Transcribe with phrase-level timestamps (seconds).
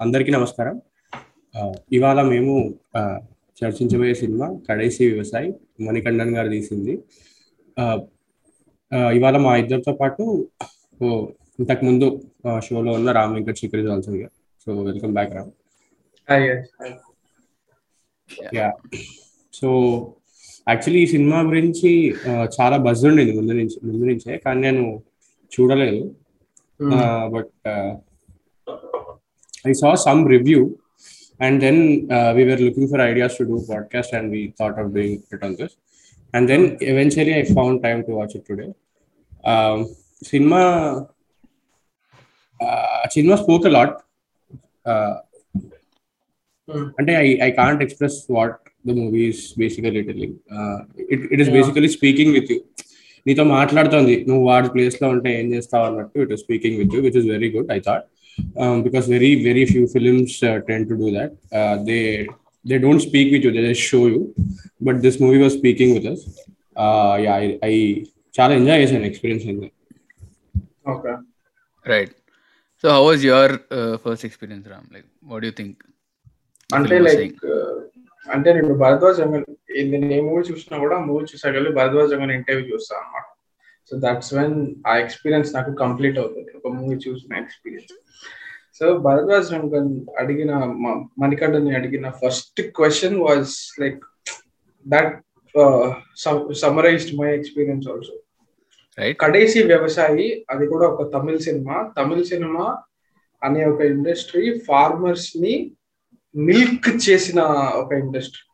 [0.00, 0.74] అందరికీ నమస్కారం.
[1.92, 2.52] ఇవాళ మేము
[3.60, 5.48] చర్చించబోయే సినిమా కడేసి వ్యవసాయ్
[5.80, 6.92] మణికండన్ గారు తీసింది.
[9.16, 10.24] ఇవాళ మా ఇద్దరితో పాటు
[11.60, 12.08] ఇంతకు ముందు
[12.66, 14.12] షోలో ఉన్న Ram Venkat Shikhar also
[14.64, 15.50] so welcome back Ram.
[18.54, 18.68] Yeah.
[19.52, 19.68] So
[20.68, 21.92] actually ఈ సినిమా గురించి
[22.60, 24.84] చాలా బజ్ ఉండేది ముందు నుంచి ముందు నుంచే కానీ నేను
[25.52, 26.02] చూడలేదు.
[27.34, 27.52] But
[29.65, 30.61] I saw some review,
[31.39, 31.77] and then
[32.11, 35.43] uh, we were looking for ideas to do podcast, and we thought of doing it
[35.43, 35.73] on this.
[36.33, 38.69] And then eventually, I found time to watch it today.
[39.43, 41.07] Um, cinema,
[42.59, 43.91] uh, cinema spoke a lot.
[44.85, 45.15] Uh,
[46.99, 48.53] అంటే I I can't express what
[48.87, 50.35] the movie is basically telling
[51.13, 52.57] it it is basically speaking with you
[53.25, 57.01] నీతో మాట్లాడుతోంది నువ్వు వాడి place లో ఉంటే ఏం చేస్తావు అన్నట్టు it is speaking with you
[57.07, 58.05] which is very good I thought
[58.55, 62.03] um, because very very few films uh, tend to do that uh, they
[62.65, 64.21] they don't speak with you they just show you
[64.81, 66.21] but this movie was speaking with us
[66.75, 67.75] uh, yeah i, I
[68.35, 69.67] చాలా enjoy చేశాను experience అయింది
[70.93, 71.11] okay
[71.85, 72.13] right
[72.83, 73.53] so how was your
[74.03, 75.77] first experience Ram like what you think
[76.69, 77.43] అంటే like
[78.27, 79.19] అంటే నేను భరద్వాజ్
[79.91, 83.25] నేను ఏ movie చూసినా కూడా movie చూసాక భరద్వాజ్ అమ్మని ఇంటర్వ్యూ చూస్తాను అనమాట
[83.90, 86.50] సో దట్స్ వెన్ ఆ ఎక్స్పీరియన్స్ నాకు కంప్లీట్ అవుతుంది.
[86.56, 87.94] ఒక మూవీ చూసిన ఎక్స్పీరియన్స్
[88.78, 90.54] సో భరద్వాజ్ రంగన్ అడిగిన
[91.18, 94.04] మణికండని అడిగిన first question was like
[94.86, 95.14] that
[96.56, 98.16] summarized my experience also
[99.20, 101.92] Kadaisi Vivasayi అది కూడా ఒక తమిళ సినిమా.
[101.98, 102.66] తమిళ సినిమా
[103.44, 105.54] అనే ఒక ఇండస్ట్రీ ఫార్మర్స్ని
[106.36, 107.40] మిల్క్ చేసిన
[107.82, 108.44] ఒక ఇండస్ట్రీ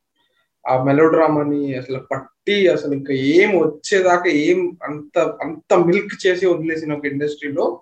[0.67, 7.07] ఆ మెలోడ్రామాని అసలు పట్టి అసలు ఇంకా ఏం వచ్చేదాకా ఏం అంత అంత మిల్క్ చేసి వదిలేసిన ఒక
[7.07, 7.81] ఇండస్ట్రీలో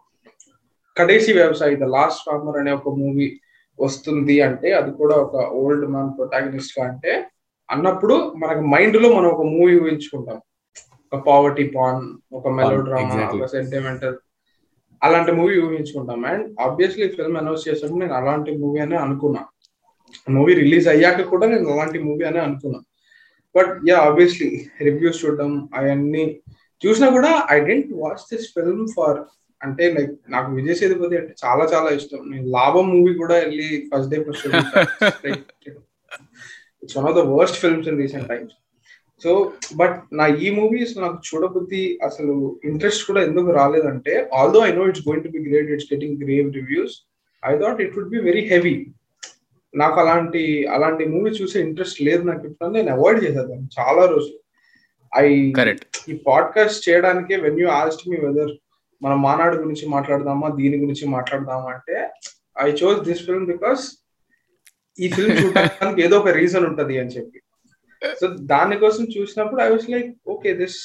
[0.96, 3.40] Kadaisi Vivasayi the last farmer అనే ఒక మూవీ
[3.78, 7.12] వస్తుంది అంటే అది కూడా ఒక ఓల్డ్ మ్యాన్ ప్రొటాగనిస్ట్గా అంటే
[7.68, 10.40] అన్నప్పుడు మనకు మైండ్లో మనం ఒక మూవీ ఊహించుకుంటాం.
[11.12, 12.02] ఒక పావర్టీ పాన్
[12.32, 14.16] ఒక మెలోడ్రామా ఒక సెంటిమెంటల్
[15.02, 16.24] అలాంటి మూవీ ఊహించుకుంటాం.
[16.24, 19.42] అండ్ ఆబ్వియస్లీ ఫిల్మ్ అనౌన్స్ చేసినప్పుడు నేను అలాంటి మూవీ అనే అనుకున్నా.
[20.28, 22.86] మూవీ రిలీజ్ అయ్యాక కూడా నేను అలాంటి మూవీ అని అనుకున్నాను
[23.54, 24.50] బట్ యా ఆబ్వియస్లీ
[24.88, 26.24] రివ్యూస్ చూడడం అవన్నీ
[26.82, 29.18] చూసినా కూడా I didn't watch this film for
[29.60, 32.22] అంటే లైక్ నాకు విజయ్ సేతుపతి అంటే చాలా చాలా ఇష్టం.
[32.30, 34.46] నేను లాభం మూవీ కూడా వెళ్ళి first day first
[36.82, 38.54] it's one of the worst films in recent times
[39.22, 39.32] so
[39.76, 42.34] but నా ఈ మూవీస్ నాకు చూడబుద్ధి అసలు
[42.64, 46.48] ఇంట్రెస్ట్ కూడా ఎందుకు రాలేదంటే although I know it's going to be great it's getting grave
[46.54, 46.94] reviews
[47.42, 48.74] I thought it would be very heavy
[49.74, 54.38] నాకు అలాంటి అలాంటి మూవీ చూసే ఇంట్రెస్ట్ లేదు నాకు ఇప్పుడు నేను అవాయిడ్ చేసేదాన్ని చాలా రోజులు.
[55.12, 55.26] ఐ
[56.08, 58.52] ఈ పాడ్కాస్ట్ చేయడానికే when you asked me whether
[59.02, 61.96] మనం మానాడు గురించి మాట్లాడదామా దీని గురించి మాట్లాడదామా అంటే
[62.60, 63.82] I chose this film because
[64.98, 67.38] ఈ ఫిల్మ్ చూడడానికి ఏదో ఒక రీజన్ ఉంటది అని చెప్పి.
[68.02, 70.78] సో దానికోసం చూసినప్పుడు I was like okay this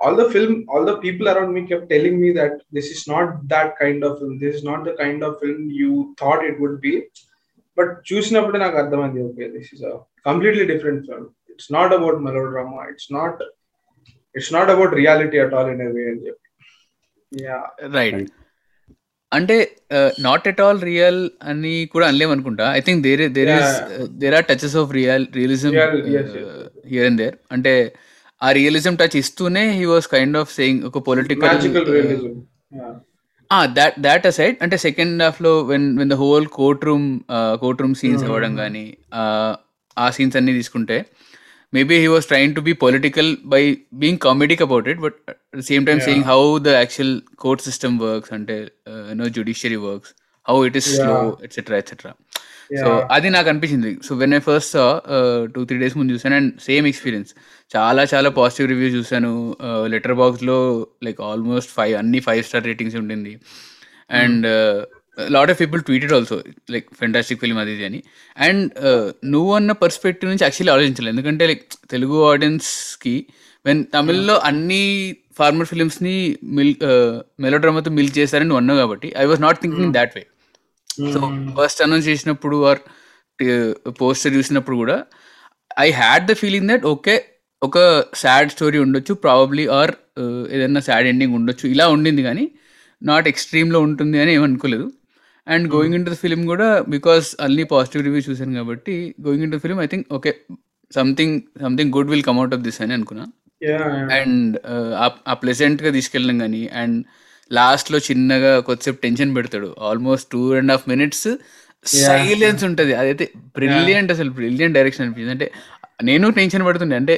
[0.00, 3.30] all the film all the people around me kept telling me that this is not
[3.46, 5.90] that kind of film this is not the kind of film you
[6.22, 6.94] thought it would be
[7.78, 9.84] but చూసినప్పుడు నాకు అర్థమైంది okay this is
[10.28, 12.18] completely different film it's not about
[12.52, 13.42] melodrama it's not
[14.34, 16.40] it's not about reality at all in way అని చెప్పి.
[17.98, 18.32] Right
[19.32, 19.54] అంటే
[20.26, 21.20] not at all real
[21.50, 22.66] అని కూడా అనలేం అనుకుంటా.
[22.78, 23.72] I think there there is
[24.22, 25.72] there are touches of real realism
[26.92, 27.72] here and there అంటే
[28.40, 31.58] ఆ realism touch ఇస్తూనే he was kind of saying ఒక పొలిటికల్
[33.50, 37.20] దాట్ దాట్ అసైడ్ అంటే సెకండ్ హాఫ్లో when the whole court room
[37.60, 38.96] court room scenes అవ్వడం కానీ
[39.96, 41.06] ఆ scenes అన్ని తీసుకుంటే
[41.74, 45.86] maybe he was trying to be political by being comedic about it but at same
[45.86, 48.68] time seeing how the actual court system works అంటే
[49.14, 50.14] no judiciary works
[50.48, 51.00] how it is
[51.42, 52.12] etcetera etcetera
[52.82, 53.98] so అది నాకు అనిపించింది.
[54.06, 54.76] So when I first
[55.54, 57.30] two three days ముందు చూసాను and same experience
[57.76, 59.56] చాలా చాలా positive review చూసాను
[59.86, 63.32] లెటర్ బాక్స్లో లైక్ ఆల్మోస్ట్ ఫైవ్ అన్ని ఫైవ్ స్టార్ రేటింగ్స్ ఉండింది.
[64.10, 64.46] And
[65.18, 68.02] lot of people tweeted also like fantastic film అది అని.
[68.38, 68.64] అండ్
[69.24, 73.26] నువ్వు అన్న పర్స్పెక్టివ్ నుంచి యాక్చువల్లీ ఆలోచించాలి ఎందుకంటే లైక్ తెలుగు ఆడియన్స్కి
[73.66, 76.74] వెన్ తమిళ్ళో అన్ని ఫార్మర్ ఫిలిమ్స్ని మిల్
[77.40, 80.22] మెలో డ్రామాతో మిల్ చేశారని నువ్వు అన్నావు కాబట్టి I was not thinking that way
[80.98, 81.20] so
[81.58, 82.80] first announce చేసినప్పుడు ఆర్
[84.00, 84.96] పోస్టర్ చూసినప్పుడు కూడా
[85.80, 87.14] I had the feeling that okay
[87.62, 87.78] ఒక
[88.14, 89.92] సాడ్ స్టోరీ ఉండొచ్చు ప్రాబబ్లీ ఆర్
[90.50, 91.66] ఏదైనా సాడ్ ఎండింగ్ ఉండొచ్చు.
[91.68, 92.44] ఇలా ఉండింది కానీ
[93.02, 94.86] నాట్ ఎక్స్ట్రీమ్లో ఉంటుంది అని ఏమనుకోలేదు
[95.46, 99.80] and going into the film కూడా బికాస్ అన్ని పాజిటివ్ రివ్యూస్ చూసాను కాబట్టి going into film
[99.80, 100.32] I think okay
[100.94, 103.26] something something good will come out of this అని అనుకున్నా.
[104.18, 104.56] అండ్
[105.28, 106.98] ఆ ప్లెజెంట్గా తీసుకెళ్ళడం కానీ అండ్
[107.50, 109.68] లాస్ట్లో చిన్నగా కొద్దిసేపు టెన్షన్ పెడతాడు.
[109.88, 111.28] Almost two and half minutes
[111.86, 112.92] silence ఉంటది.
[113.00, 113.24] అదైతే
[113.58, 115.34] బ్రిలియంట్ అసలు బ్రిలియంట్ డైరెక్షన్ అనిపించింది.
[115.36, 115.48] అంటే
[116.10, 116.96] నేను టెన్షన్ పడుతుండే.
[117.02, 117.14] అంటే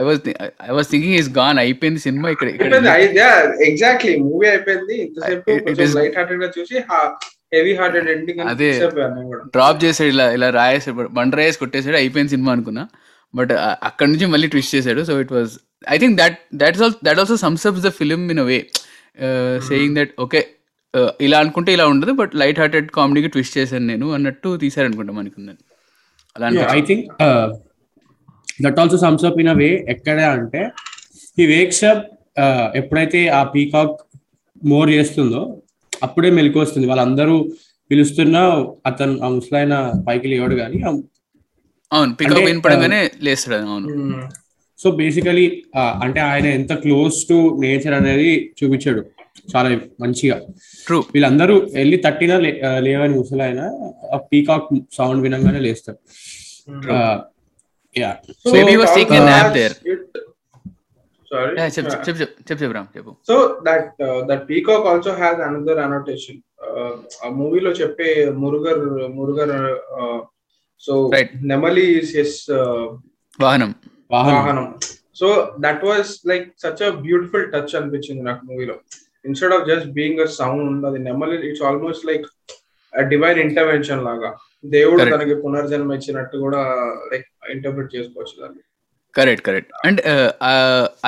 [0.00, 0.20] I was
[0.68, 2.48] I was thinking is gone అయిపోయింది సినిమా ఇక్కడ
[3.68, 4.96] ఎగ్జాక్ట్లీ మూవీ అయిపోయింది.
[5.04, 6.76] ఇంతసేపు లైట్ హార్టెడ్గా చూసి
[7.54, 8.68] హెవీ హార్టెడ్ ఎండింగ్ అదే.
[9.54, 11.08] డ్రాప్ చేసాడు ఇలా ఇలా రాయేసాడు.
[11.18, 12.84] బండ రాయేసి కొట్టేసాడు అయిపోయింది సినిమా అనుకున్నా.
[13.34, 13.52] బట్
[13.88, 15.02] అక్కడ నుంచి మళ్ళీ ట్విస్ట్ చేశాడు.
[15.08, 15.52] So it was
[15.94, 18.58] I think that that all that also sums up the film in a way
[19.68, 20.40] saying that okay
[21.20, 25.60] ఇలా అనుకుంటే ఇలా ఉండదు బట్ లైట్ హార్టెడ్ కామెడీకి ట్విస్ట్ చేశాను నేను అన్నట్టు తీసారనుకుంటా మనకుందని.
[26.36, 26.80] అలా I.
[26.88, 27.04] Think
[28.58, 30.62] that also sums up in a way ఎక్కడ అంటే
[31.38, 32.04] ఈ వేక్స్ అప్
[32.80, 33.96] ఎప్పుడైతే ఆ పీకాక్
[34.62, 35.40] మోర్ చేస్తుందో
[35.92, 36.86] అప్పుడే మెలకు వస్తుంది.
[36.86, 37.36] వాళ్ళందరూ
[37.90, 38.42] పిలుస్తున్నా
[38.86, 39.74] అతను ఆ ముసలాయన
[40.06, 40.78] పైకి లేవాడు కానీ
[41.92, 43.88] అవును పికప్ అంటే, వినపడంగానే లేస్తాడు అది, అవును
[44.82, 45.46] సో బేసికలీ
[46.04, 49.02] అంటే ఆయన ఎంత క్లోజ్ టు నేచర్ అనేది చూపించాడు.
[49.52, 49.68] చాలా
[50.00, 50.36] మంచిగా.
[50.86, 52.36] ట్రూ వీళ్ళందరూ వెళ్ళి తట్టినా
[52.86, 53.62] లేవని ముసలాయన
[54.14, 55.60] ఆ పీకాక్ సౌండ్ వినంగానే
[62.96, 63.36] చెప్పు so
[63.66, 63.88] that
[64.28, 66.40] that peacock also has another annotation
[67.24, 68.08] ఆ మూవీలో చెప్పే
[68.42, 68.82] మురుగర్
[69.14, 69.54] మురుగర్
[70.82, 71.32] సో Right.
[71.44, 71.86] నెమలి
[72.22, 72.36] ఇస్
[73.38, 73.70] వాహనం
[74.14, 74.66] వాహనం.
[75.20, 75.28] So
[75.66, 78.76] that was like such a beautiful touch అనిపించింది నాకు మూవీలో.
[79.28, 82.26] Instead of just being a sound అది నెమలి it's almost like
[83.12, 84.30] divine intervention లాగా.
[84.76, 85.14] దేవుడు Correct.
[85.14, 86.60] తనకి పునర్జన్మ ఇచ్చినట్టు కూడా
[87.12, 88.62] లైక్ ఇంటర్ప్రిట్ చేసుకోవచ్చు దాన్ని.
[89.16, 90.00] కరెక్ట్ కరెక్ట్ అండ్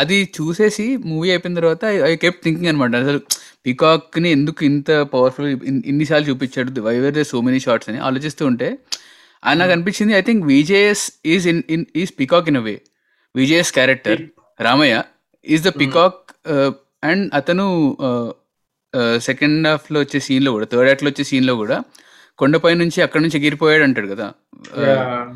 [0.00, 2.94] అది చూసేసి మూవీ అయిపోయిన తర్వాత ఐ కెప్ థింకింగ్ అనమాట.
[3.04, 3.20] అసలు
[3.66, 5.48] పికాక్ని ఎందుకు ఇంత పవర్ఫుల్
[5.92, 6.80] ఇన్నిసార్లు చూపించాడు?
[6.88, 8.68] Why were they so many shots అని ఆలోచిస్తూ ఉంటే
[9.60, 11.04] నాకు అనిపించింది I think VJS
[11.34, 12.74] is in in is peacock in a way
[13.36, 14.22] VJS character
[14.60, 15.02] Ramaiah
[15.46, 16.22] is the peacock
[17.04, 17.66] and అతను
[19.18, 21.76] సెకండ్ హాఫ్లో వచ్చే సీన్లో కూడా థర్డ్ యాక్ట్లో వచ్చే సీన్లో కూడా
[22.38, 24.26] కొండపై నుంచి అక్కడ నుంచి ఎగిరిపోయాడు అంటాడు కదా.
[24.82, 25.34] Uh,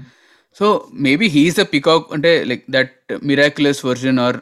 [0.59, 4.39] so maybe he's the peacock అంటే like that miraculous version or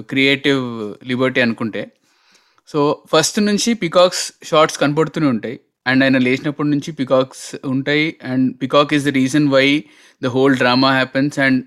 [0.00, 1.82] creative liberty అనుకుంటే.
[2.68, 5.60] సో ఫస్ట్ నుంచి పికాక్స్ షార్ట్స్ కనపడుతూనే ఉంటాయి.
[5.90, 8.06] అండ్ ఆయన లేచినప్పటి నుంచి పికాక్స్ ఉంటాయి.
[8.30, 9.66] And peacock is the reason why
[10.24, 11.60] the whole drama happens and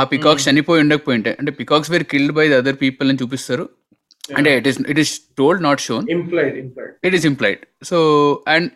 [0.00, 3.66] ఆ పికాక్స్ చనిపోయి ఉండకపోయి ఉంటాయి అంటే peacocks were killed by the other people అని చూపిస్తారు.
[4.38, 7.60] అంటే it is it is told not shown implied implied it is implied.
[7.90, 7.98] So
[8.54, 8.66] and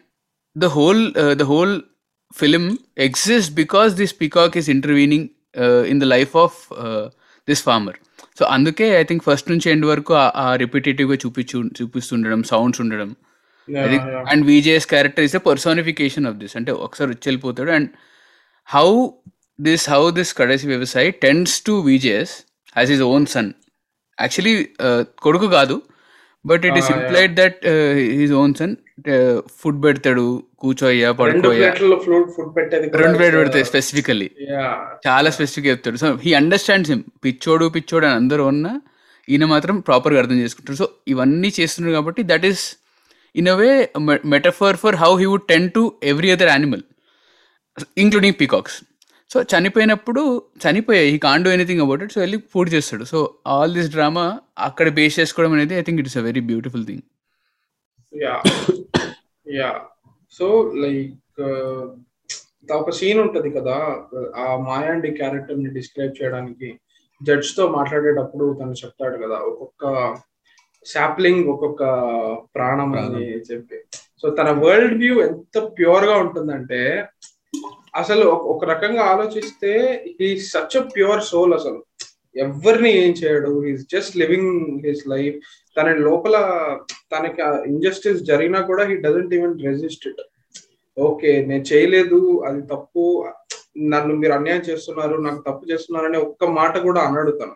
[0.57, 1.75] the whole uh, the whole
[2.41, 2.65] film
[3.07, 5.23] exists because this peacock is intervening
[5.63, 6.53] uh, in the life of
[6.85, 7.05] uh,
[7.49, 7.95] this farmer.
[8.39, 13.11] So అందుకే I think first నుంచి end వరకు ఆ రిపిటేటివ్గా చూపించు చూపిస్తుండడం sounds ఉండడం.
[14.33, 17.91] And VJS character is a personification of this అంటే ఒకసారి వచ్చి వెళ్ళిపోతాడు and
[18.69, 18.89] how
[19.69, 22.35] this how this Kadaisi Vivasayi tends to VJS
[22.81, 23.51] as his own son
[24.19, 24.57] actually
[25.27, 25.77] కొడుకు కాదు
[26.45, 26.91] but it is.
[26.97, 27.61] Implied that
[28.21, 28.75] his own son
[29.61, 30.27] food పెడతాడు
[30.63, 31.71] కూర్చోయ్యా పడుకోయ్యా.
[33.03, 34.71] రెండు ప్లేట్ పెడతాయి స్పెసిఫికల్లీ yeah.
[35.07, 35.99] చాలా స్పెసిఫిక్ చెప్తాడు.
[36.03, 38.73] సో హీ అండర్స్టాండ్స్ హిమ్ పిచ్చోడు పిచ్చోడు అని అందరూ ఉన్నా
[39.29, 40.79] ఈయన మాత్రం ప్రాపర్గా అర్థం చేసుకుంటారు.
[40.83, 42.65] సో ఇవన్నీ చేస్తున్నారు కాబట్టి that is
[43.37, 43.71] in a way
[44.35, 46.85] metaphor for how he would tend to every other animal
[47.97, 48.77] including peacocks
[49.31, 50.23] so చనిపోయినప్పుడు
[50.65, 53.05] చనిపోయాయి he can't do anything about it so వెళ్ళి పూర్తి చేస్తాడు.
[53.05, 54.27] సో ఆల్ దిస్ డ్రామా
[54.59, 57.05] అక్కడ బేస్ చేసుకోవడం అనేది I think it's a very beautiful thing
[58.13, 58.35] yeah
[59.47, 59.71] yeah
[60.35, 60.47] so
[60.85, 61.41] like
[62.77, 63.75] ఒక scene ఉంటది కదా
[64.37, 66.69] ఆ మాయాండి క్యారెక్టర్ని డిస్క్రైబ్ చేయడానికి
[67.21, 69.85] జడ్జ్తో మాట్లాడేటప్పుడు తను చెప్తాడు కదా ఒక్కొక్క
[70.87, 71.83] శాప్లింగ్ ఒక్కొక్క
[72.55, 73.77] ప్రాణం అని చెప్పి.
[74.23, 77.05] సో తన వరల్డ్ వ్యూ ఎంత ప్యూర్గా ఉంటుందంటే
[77.97, 81.85] అసలు ఒక- రకంగా ఆలోచిస్తే ఈ సచ్ ప్యూర్ సోల్ అసలు.
[82.37, 85.37] ఎవరిని ఏం చేయడు he's just living his life
[85.77, 86.37] తన లోపల
[87.17, 90.23] తనకి ఇంజస్టిస్ జరిగినా కూడా he doesn't even resist it
[90.99, 93.29] okay నేను చేయలేదు అది తప్పు.
[93.79, 97.53] నన్ను మీరు అన్యాయం చేస్తున్నారు నాకు తప్పు చేస్తున్నారు అనే ఒక్క మాట కూడా అన్నాడు తను.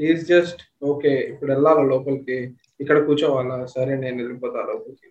[0.00, 2.38] ఈజ్ జస్ట్ ఓకే ఇప్పుడు వెళ్ళాలా లోపలికి?
[2.82, 3.58] ఇక్కడ కూర్చోవాలా?
[3.74, 5.08] సరే నేను వెళ్ళిపోతా లోపలికి.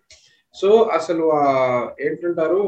[0.55, 1.45] సో అసలు ఆ
[2.05, 2.63] ఏంటంటారు?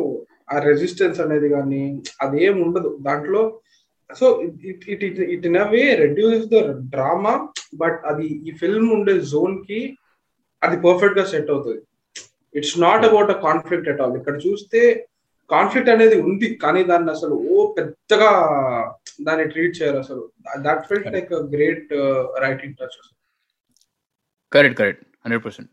[0.52, 1.84] ఆ రెసిస్టెన్స్ అనేది కానీ
[2.26, 2.90] అదేం ఉండదు.
[3.08, 3.42] దాంట్లో
[4.10, 4.26] so
[4.72, 6.60] it it it it in a way reduce the
[6.94, 7.36] drama
[7.82, 9.80] but అది ఈ ఫిల్మ్ ఉండే జోన్కి
[10.62, 11.82] అది పర్ఫెక్ట్గా సెట్ అవుతుంది.
[12.56, 14.82] It's not about a conflict at all ఇక్కడ చూస్తే
[15.50, 18.30] కాన్ఫ్లిక్ట్ అనేది ఉంది కానీ దాన్ని అసలు ఓ పెద్దగా
[19.22, 20.24] దాన్ని ట్రీట్ చేయరు అసలు.
[20.60, 21.94] That felt like great
[22.42, 22.98] writing touch
[24.52, 25.72] correct correct hundred percent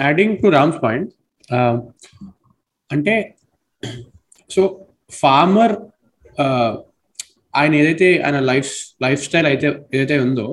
[0.00, 1.10] adding to Ram's point
[2.90, 3.14] అంటే
[4.50, 4.62] సో
[5.12, 5.74] ఫార్మర్
[7.54, 8.70] ఆయన ఏదైతే ఆయన లైఫ్
[9.02, 10.46] లైఫ్ స్టైల్ అయితే ఏదైతే ఉందో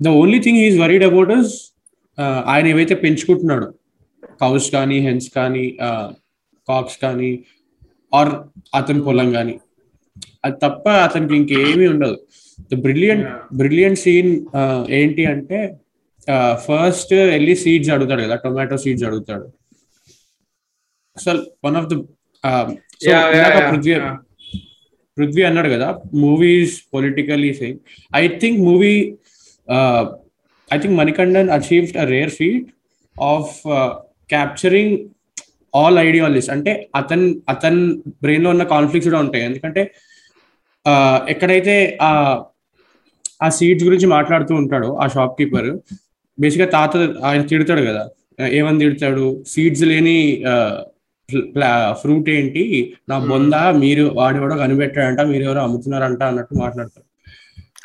[0.00, 1.52] the only thing is worried about is
[2.46, 3.68] ఆయన ఏవైతే పెంచుకుంటున్నాడో
[4.40, 5.64] కౌస్ కానీ హెన్స్ కానీ
[6.68, 7.30] కాక్స్ కానీ
[8.12, 8.32] ఆర్
[8.78, 9.54] అతని పొలం కానీ.
[10.44, 12.16] అది తప్ప అతనికి ఇంకేమీ ఉండదు.
[12.70, 13.26] ద బ్రిలియంట్
[13.60, 14.32] బ్రిలియంట్ సీన్
[14.98, 15.60] ఏంటి అంటే
[16.66, 19.46] ఫస్ట్ వెళ్ళి సీడ్స్ అడుగుతాడు కదా టొమాటో సీడ్స్ అడుగుతాడు.
[21.16, 21.94] అసలు one of the
[23.70, 23.94] Prithvi
[25.16, 25.88] Prithvi అన్నాడు కదా
[26.24, 27.78] movies politically same
[28.16, 28.92] I think movie
[30.70, 32.68] I think Manikandan achieved a rare feat
[33.16, 33.54] of
[34.30, 34.94] capturing
[35.74, 37.80] all ideologies అంటే అతన్ అతన్
[38.22, 39.44] బ్రెయిన్లో ఉన్న కాన్ఫ్లిక్ట్స్ కూడా ఉంటాయి.
[39.48, 39.82] ఎందుకంటే
[41.32, 41.74] ఎక్కడైతే
[42.08, 42.10] ఆ
[43.44, 45.68] ఆ సీడ్స్ గురించి మాట్లాడుతూ ఉంటాడో ఆ షాప్ కీపర్
[46.38, 46.92] బేసిక్గా తాత
[47.28, 48.02] ఆయన తిడతాడు కదా.
[48.58, 49.26] ఏమని తిడతాడు?
[49.52, 50.16] సీడ్స్ లేని
[52.00, 52.62] ఫ్రూట్ ఏంటి?
[53.10, 57.06] నా బొంద మీరు వాడెవడో కనిపెట్టాడంట మీరు ఎవరో అమ్ముతున్నారంట అన్నట్టు మాట్లాడతారు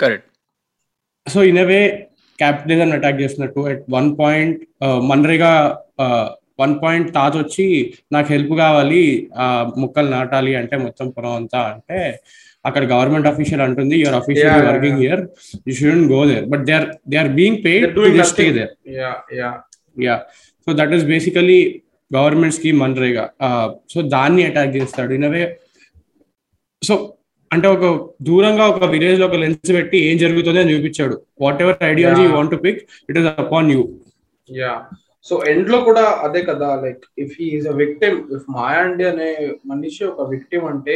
[0.01, 0.29] correct
[1.27, 1.79] so in way
[2.39, 4.61] capitalism attack చేస్తున్నట్టు at one point
[5.09, 5.51] MNREGA
[6.59, 7.65] one point తాత వచ్చి
[8.11, 9.03] నాకు హెల్ప్ కావాలి
[9.35, 9.45] ఆ
[9.77, 11.99] మొక్కలు నాటాలి అంటే మొత్తం పొలం అంతా అంటే
[12.65, 15.21] అక్కడ గవర్నమెంట్ అఫీషియల్ అంటుంది your official working here
[15.67, 18.71] you shouldn't go there but they are they are being paid to stay there
[19.97, 20.15] yeah
[20.67, 21.59] so that is basically
[22.11, 23.25] government scheme MNREGA
[23.89, 25.11] so దాన్ని అటాక్ చేస్తాడు.
[25.13, 25.43] ఇన్ వే
[26.81, 26.95] సో
[27.51, 27.85] అంటే ఒక
[28.21, 31.15] దూరంగా ఒక విలేజ్లో ఒక lens పెట్టి ఏం జరుగుతుంది అని చూపించాడు
[31.61, 33.81] whatever ideology want to pick it is upon you
[34.49, 34.71] yeah
[35.25, 39.29] so ఎండ్లో కూడా అదే కదా like if he is a victim if Mayandi అనే
[39.65, 40.95] మనిషి ఒక విక్టిమ్ అంటే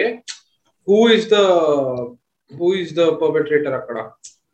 [0.87, 1.39] who is the
[2.51, 3.97] who is the perpetrator అక్కడ?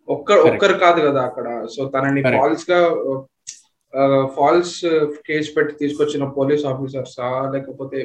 [0.08, 1.48] ఒక్క ఒక్కరు కాదు కదా అక్కడ.
[1.68, 2.80] సో తనని ఫాల్స్గా
[4.36, 4.78] ఫాల్స్
[5.28, 8.00] కేసు పెట్టి తీసుకొచ్చిన పోలీస్ ఆఫీసర్సా లేకపోతే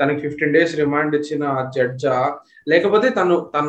[0.00, 1.44] తనకి ఫిఫ్టీన్ డేస్ రిమాండ్ ఇచ్చిన
[1.76, 2.16] జడ్జా
[2.66, 3.68] లేకపోతే తను తన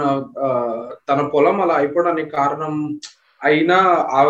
[1.09, 2.73] తన పొలం అలా అయిపోవడానికి కారణం
[3.41, 3.77] అయినా
[4.17, 4.21] ఆ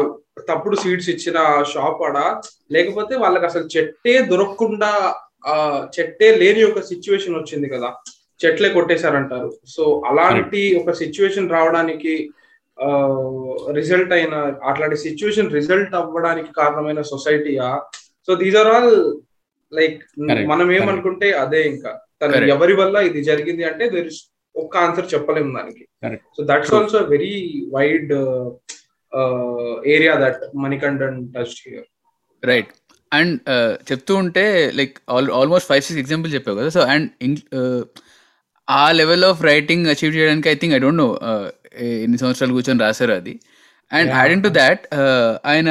[0.49, 2.17] తప్పుడు సీట్స్ ఇచ్చిన షాప్ ఆడ
[2.71, 4.91] లేకపోతే వాళ్ళకి అసలు చెట్టే దొరకకుండా
[5.47, 5.55] ఆ
[5.95, 7.89] చెట్టే లేని ఒక సిచ్యువేషన్ వచ్చింది కదా.
[8.43, 9.49] చెట్లే కొట్టేశారంటారు.
[9.67, 12.13] సో అలాంటి ఒక సిచ్యువేషన్ రావడానికి
[13.71, 17.69] రిజల్ట్ అయిన అట్లాంటి సిచ్యువేషన్ రిజల్ట్ అవ్వడానికి కారణమైన సొసైటీయా
[18.27, 18.93] so these are all
[19.71, 19.99] like
[20.47, 21.91] మనం ఏమనుకుంటే అదే ఇంకా.
[22.21, 24.09] తన ఎవరి వల్ల ఇది జరిగింది అంటే దర్
[24.55, 25.83] ఒక్క ఆన్సర్ చెప్పలేము దానికి.
[26.37, 27.33] So that's also very
[27.75, 28.13] wide
[29.95, 31.87] area that Manikandan touch here
[32.43, 32.71] right
[33.11, 33.35] and
[33.91, 34.43] చెప్తూ ఉంటే
[34.79, 34.95] like
[35.39, 36.69] almost five six example చెప్పావు కదా.
[36.69, 37.39] సో అండ్
[38.67, 41.09] ఆ లెవెల్ ఆఫ్ రైటింగ్ అచీవ్ చేయడానికి I think I don't know
[42.05, 43.33] ఎన్ని సంవత్సరాలు కూర్చొని రాశారు అది.
[43.91, 44.83] అండ్ యాడింగ్ టు దాట్
[45.51, 45.69] ఆయన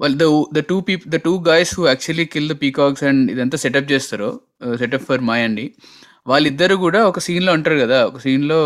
[0.00, 3.58] వాళ్ళు the the two people the two guys who actually kill the peacocks and ఇదంతా
[3.64, 4.30] సెటప్ చేస్తారో
[4.80, 5.66] సెటప్ ఫర్ మై అండి
[6.26, 7.98] వాళ్ళిద్దరు కూడా ఒక సీన్లో అంటారు కదా.
[8.06, 8.60] ఒక సీన్లో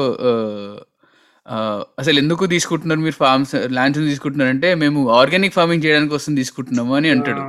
[2.00, 7.08] అసలు ఎందుకు తీసుకుంటున్నారు మీరు ఫార్మ్స్ ల్యాండ్స్ తీసుకుంటున్నారు అంటే మేము ఆర్గానిక్ ఫార్మింగ్ చేయడానికి వస్తుంది తీసుకుంటున్నాము అని
[7.14, 7.42] అంటాడు.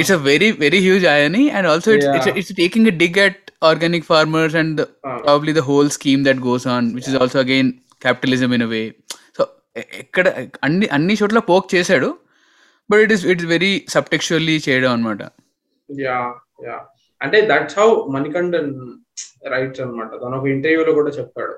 [0.00, 3.38] It's a very very huge ఆయని and also it's it's taking a dig at
[3.70, 4.80] organic farmers and
[5.26, 7.70] probably the whole scheme that goes on which is also again
[8.02, 8.82] capitalism in a way
[9.36, 9.42] so
[10.02, 10.26] ఎక్కడ
[10.62, 12.10] అన్ని అన్ని చోట్ల poke చేశాడు
[12.90, 15.22] but it is it's very subtextually చేయడం అనమాట
[15.88, 16.18] yeah
[16.66, 16.78] yeah
[17.20, 18.72] అంటే that's how Manikandan
[19.52, 21.54] writes అనమాట తన ఒక ఇంటర్వ్యూలో కూడా చెప్పాడు.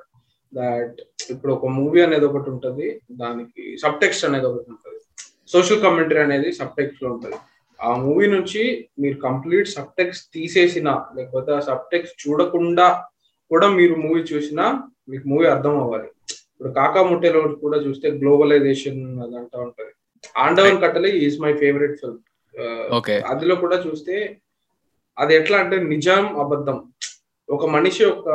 [0.59, 0.99] దాట్
[1.33, 2.87] ఇప్పుడు ఒక మూవీ అనేది ఒకటి ఉంటుంది
[3.23, 5.01] దానికి సబ్ టెక్స్ట్ అనేది ఒకటి ఉంటుంది.
[5.55, 7.39] సోషల్ కమెంటరీ అనేది సబ్ టెక్స్ట్లో ఉంటుంది.
[7.81, 8.63] ఆ మూవీ నుంచి
[9.03, 12.87] మీరు కంప్లీట్ సబ్ టెక్స్ట్ తీసేసిన లేకపోతే ఆ సబ్ టెక్స్ట్ చూడకుండా
[13.51, 14.67] కూడా మీరు మూవీ చూసినా
[15.13, 16.09] మీకు మూవీ అర్థం అవ్వాలి
[16.53, 19.93] ఇప్పుడు కాకా ముట్టెలో కూడా చూస్తే గ్లోబలైజేషన్ అదంతా ఉంటది.
[20.45, 22.23] Aandavan Kattalai is my favourite film
[23.33, 24.15] అదిలో కూడా చూస్తే
[25.23, 26.79] అది ఎట్లా అంటే నిజం అబద్ధం.
[27.49, 28.29] ఒక మనిషి ఒక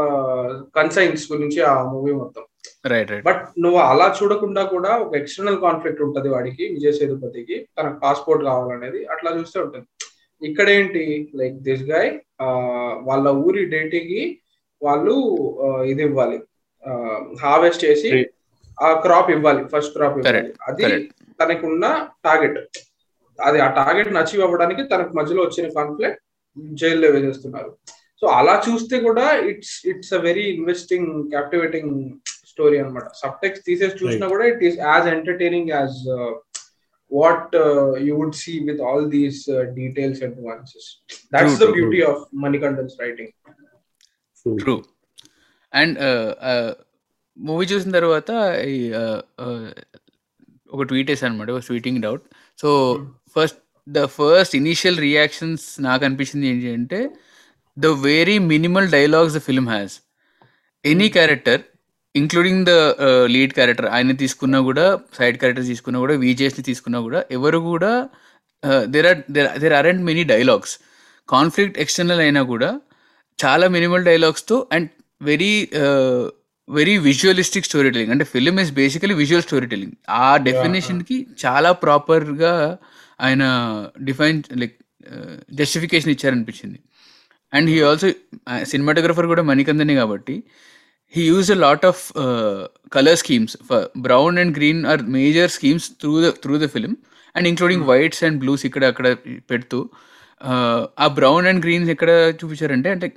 [0.77, 2.43] కన్సైన్స్ గురించి ఆ మూవీ మొత్తం.
[2.91, 7.97] రైట్ రైట్ బట్ నువ్వు అలా చూడకుండా కూడా ఒక ఎక్స్టర్నల్ కాన్ఫ్లిక్ట్ ఉంటది వాడికి విజయ్ సేతుపతికి తనకు
[8.03, 9.87] పాస్పోర్ట్ కావాలనేది అట్లా చూస్తే ఉంటుంది.
[10.41, 11.03] ఇక్కడ ఏంటి
[11.39, 12.11] లైక్ దిస్ గాయ్
[13.09, 14.21] వాళ్ళ ఊరి డేటికి
[14.81, 15.15] వాళ్ళు
[15.91, 16.37] ఇది ఇవ్వాలి.
[17.43, 18.11] హార్వెస్ట్ చేసి
[18.77, 20.53] ఆ క్రాప్ ఇవ్వాలి ఫస్ట్ క్రాప్ ఇవ్వాలి.
[20.69, 20.85] అది
[21.41, 21.85] తనకున్న
[22.27, 22.59] టార్గెట్
[23.39, 26.21] అది ఆ టార్గెట్ అచీవ్ అవ్వడానికి తనకు మధ్యలో వచ్చిన కాన్ఫ్లిక్ట్
[26.81, 27.71] జైల్లో వేసేస్తున్నారు.
[28.21, 31.93] సో అలా చూస్తే కూడా it's it's a very investing captivating
[32.51, 35.97] story అనమాట సబ్టెక్స్ తీసేసి చూసినా కూడా it is as entertaining as
[37.11, 37.55] what
[38.07, 39.41] you would see with all these
[39.79, 40.87] details and nuances
[41.33, 43.33] that's the beauty of Manikandan's writing
[44.45, 44.75] true
[45.73, 45.97] and
[47.37, 48.31] movie చూసిన తర్వాత
[50.69, 52.23] ఒక tweet వేసాను అనమాట ఒక tweeting doubt
[52.59, 52.69] so
[53.35, 56.99] first the first initial reactions నాకు అనిపించింది ఏంటి అంటే
[57.77, 59.95] the very minimal dialogues the film has
[60.85, 61.61] any character
[62.15, 62.73] including the
[63.25, 64.85] lead character ఆయన తీసుకున్నా కూడా
[65.17, 67.91] సైడ్ క్యారెక్టర్ తీసుకున్నా కూడా విజేస్ని తీసుకున్నా కూడా ఎవరు కూడా
[68.87, 70.73] there are there there aren't many dialogues
[71.29, 72.69] conflict external అయినా కూడా
[73.39, 74.89] చాలా మినిమల్ డైలాగ్స్తో and
[75.21, 75.53] very
[76.67, 82.53] very visualistic storytelling అంటే film is basically visual storytelling ఆ డెఫినేషన్కి చాలా ప్రాపర్గా
[83.21, 83.43] ఆయన
[84.03, 84.75] డిఫైన్ లైక్
[85.51, 86.79] జస్టిఫికేషన్ ఇచ్చారనిపించింది.
[87.53, 88.07] అండ్ హీ ఆల్సో
[88.63, 90.35] సినిమాటోగ్రఫర్ కూడా మణికందని కాబట్టి
[91.13, 92.01] he use a lot of
[92.91, 93.55] colour schemes
[93.99, 96.93] brown and green are major schemes through the through the film
[97.35, 99.07] and including whites and blues ఇక్కడ అక్కడ
[99.51, 99.79] పెడుతూ
[100.41, 103.07] uh, ఆ brown and Greens ఎక్కడ చూపించారంటే అంటే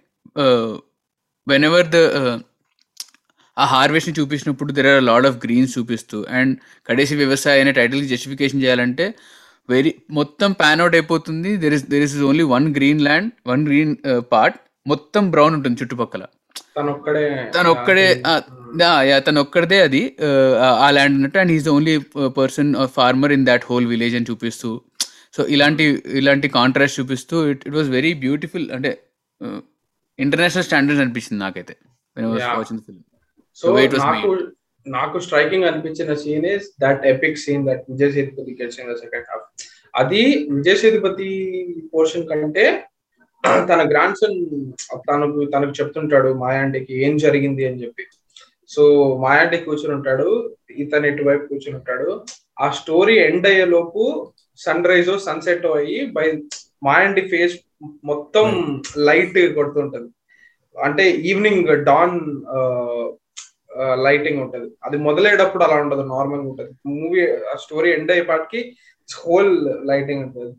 [1.47, 1.99] when ever the
[3.57, 6.53] ఆ హార్వెస్ట్ని చూపించినప్పుడు there are lot of greens చూపిస్తూ అండ్
[6.87, 9.07] కడేసి వ్యవసాయ అనే టైటిల్కి జస్టిఫికేషన్ చేయాలంటే
[9.73, 11.57] వెరీ మొత్తం పాన్ అవుట్ అయిపోతుంది.
[11.57, 13.97] There is there is only one green land one green
[14.33, 16.25] part మొత్తం బ్రౌన్ ఉంటుంది చుట్టుపక్కల.
[16.76, 18.23] తను ఒక్కడే
[19.19, 20.17] తను ఒక్కడిదే అది.
[20.61, 24.81] ఆ, ల్యాండ్ అన్నట్టు and is only person farmer in that whole village అని చూపిస్తూ.
[25.37, 28.99] సో ఇలాంటి ఇలాంటి కాంట్రాస్ట్ చూపిస్తూ it it was very beautiful అంటే
[30.19, 31.76] ఇంటర్నేషనల్ స్టాండర్డ్స్ అనిపించింది నాకైతే.
[32.17, 33.02] ఫిల్మ్
[33.55, 34.02] సో it was
[34.87, 40.49] నాకు స్ట్రైకింగ్ అనిపించిన scene is that epic scene that Vijay Sethupathi the second half అది
[40.51, 41.29] విజయ్ సేతుపతి
[41.95, 42.83] పోర్షన్ కంటే
[43.47, 47.67] తన గ్రాండ్ సన్ తనకు తనకు చెప్తుంటాడు మాయాంటికి ఏం జరిగింది?
[47.67, 48.03] అని చెప్పి.
[48.69, 48.83] సో
[49.17, 52.25] మాయాంటి కూర్చుని ఉంటాడు ఇతను ఇటువైపు కూర్చుని ఉంటాడు
[52.61, 56.33] ఆ స్టోరీ ఎండ్ అయ్యే లోపు సన్ రైజ్ సన్సెట్ అయ్యి బై
[56.83, 57.59] మాయాంటి ఫేస్
[58.05, 60.09] మొత్తం లైట్ కొడుతుంటది.
[60.83, 62.21] అంటే ఈవినింగ్ డాన్
[64.07, 64.69] లైటింగ్ ఉంటది.
[64.85, 66.73] అది మొదలయ్యేటప్పుడు అలా ఉండదు నార్మల్ ఉంటది.
[66.87, 67.21] మూవీ
[67.52, 68.62] ఆ స్టోరీ ఎండ్ అయ్యేపాటికి
[69.09, 69.55] హోల్
[69.88, 70.52] లైటింగ్ ఉంటుంది.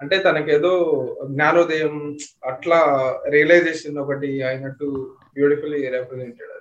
[0.00, 0.72] అంటే తనకేదో
[1.30, 1.94] జ్ఞానోదయం
[2.44, 2.78] అట్లా
[3.28, 4.86] రియలైజేషన్ ఒకటి అయినట్టు
[5.34, 6.54] beautifully represented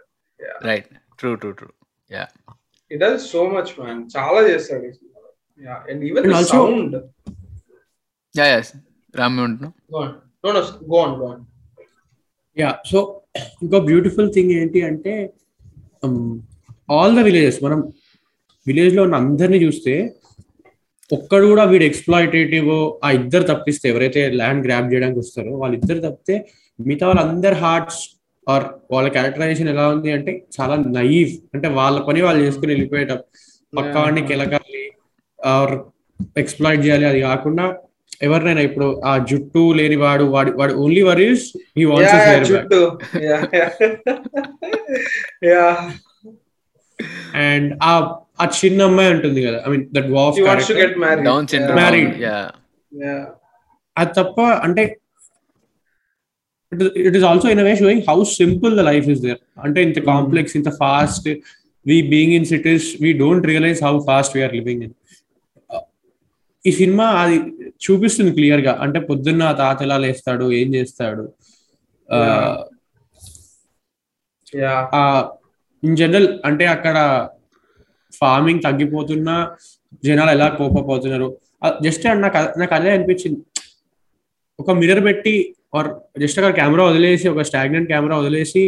[0.65, 1.69] right true true true
[2.11, 2.25] yeah
[2.91, 4.91] it does so much man చాలా చేస్తాడు ఈ
[5.91, 6.95] and even sound
[8.35, 8.59] yeah yeah
[9.15, 9.73] Ram ఉంటున్నాం
[10.43, 10.61] no no
[10.93, 11.43] go on go on
[12.57, 12.99] yeah so
[13.61, 15.13] ఇంకో బ్యూటిఫుల్ థింగ్ ఏంటి అంటే
[16.89, 17.79] ఆల్ ద విలేజెస్ మనం
[18.67, 19.93] విలేజ్లో ఉన్న అందరినీ చూస్తే
[21.09, 22.69] ఒక్కడు కూడా వీడు ఎక్స్ప్లాయిటేటివ్
[23.03, 26.35] ఆ ఇద్దరు తప్పిస్తే ఎవరైతే ల్యాండ్ గ్రాప్ చేయడానికి వస్తారో వాళ్ళిద్దరు తప్పితే
[26.79, 28.01] మిగతా వాళ్ళందరి హార్ట్స్
[28.47, 33.13] ఆర్ వాళ్ళ క్యారెక్టరైజేషన్ ఎలా ఉంది అంటే చాలా నైవ్ అంటే వాళ్ళ పని వాళ్ళు చేసుకుని వెళ్ళిపోయేట
[33.73, 34.83] పక్క వాడిని కెలకాలి
[35.39, 35.73] ఆర్
[36.37, 37.05] ఎక్స్ప్లాయిట్ చేయాలి.
[37.05, 37.65] అది కాకుండా
[38.21, 41.45] ఎవరినైనా ఇప్పుడు ఆ జుట్టు లేని వాడు వాడి వాడు only worries
[41.77, 42.53] he wants.
[45.43, 45.75] Yeah.
[47.43, 47.91] And ఆ
[48.39, 50.37] ఆ చిన్న అమ్మాయి ఉంటుంది కదా ఐ మీన్ దట్ వాఫ్
[52.91, 53.21] Yeah.
[53.97, 54.83] అది తప్ప అంటే
[57.01, 60.55] it is also in way showing how simple the life is there అంటే ఇంత కాంప్లెక్స్
[60.59, 61.27] ఇంత fast
[61.85, 64.93] we being in cities we don't realise how fast we're living in
[66.65, 67.37] ఈ సినిమా అది
[67.81, 68.73] చూపిస్తుంది క్లియర్గా.
[68.83, 71.25] అంటే పొద్దున్న తాత ఎలా లేస్తాడు ఏం చేస్తాడు.
[75.83, 76.97] ఇన్ జనరల్ అంటే అక్కడ
[78.13, 79.35] ఫార్మింగ్ తగ్గిపోతున్నా
[80.05, 81.27] జనాలు ఎలా కోపపోతున్నారు
[81.85, 83.39] జస్ట్ నాకు నాకు అదే అనిపించింది.
[84.59, 85.33] ఒక మిర్రర్ పెట్టి
[85.77, 85.89] ఆర్
[86.21, 88.63] జస్ట్ అక్కడ కెమెరా వదిలేసి ఒక స్టాగ్నెంట్ కెమెరా వదిలేసి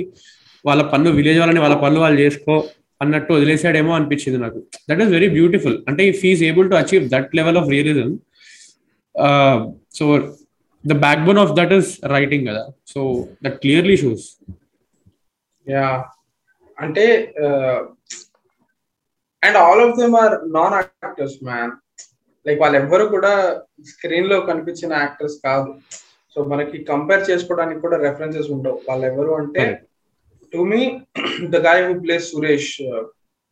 [0.66, 2.56] వాళ్ళ పన్ను విలేజ్ వాళ్ళని వాళ్ళ పనులు వాళ్ళు చేసుకో
[3.02, 4.60] అన్నట్టు వదిలేసాడేమో అనిపించింది నాకు.
[4.90, 8.12] దట్ ఈస్ వెరీ బ్యూటిఫుల్ అంటే if is able to achieve that level of realism
[9.98, 10.06] so
[10.84, 10.94] the
[11.28, 12.64] backbone of that is writing కదా.
[12.94, 13.00] So
[13.44, 14.26] that clearly shows
[15.68, 15.88] yeah
[16.78, 17.06] అంటే
[19.44, 21.74] and all of them are non actors man
[22.46, 23.34] like వాళ్ళు ఎవ్వరు కూడా
[23.92, 25.72] స్క్రీన్లో కనిపించిన actors కాదు.
[26.34, 28.78] So మనకి compare చేసుకోవడానికి కూడా రెఫరెన్సెస్ ఉండవు.
[28.88, 29.64] వాళ్ళు ఎవరు అంటే
[30.54, 30.82] to me
[31.54, 32.74] the guy who plays Suresh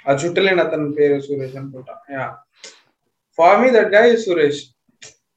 [0.06, 1.94] ఆ చుట్టలేని అతని పేరు సురేష్ అనుకుంటా.
[2.16, 2.26] Yeah
[3.38, 4.62] for me that guy Suresh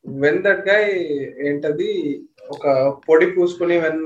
[0.04, 0.90] when that guy
[1.48, 1.90] ఏంటది
[2.50, 2.64] ఒక
[3.06, 4.04] పొడి పూసుకుని వెన్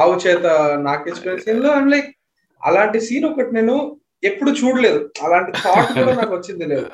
[0.00, 0.46] ఆవు చేత
[0.88, 2.10] నాకించుకునే సీన్లో ఐమ్ లైక్
[2.62, 3.76] అలాంటి సీన్ ఒకటి నేను
[4.22, 5.00] ఎప్పుడు చూడలేదు.
[5.24, 6.86] అలాంటి థాట్ కూడా నాకు వచ్చింది లేదు.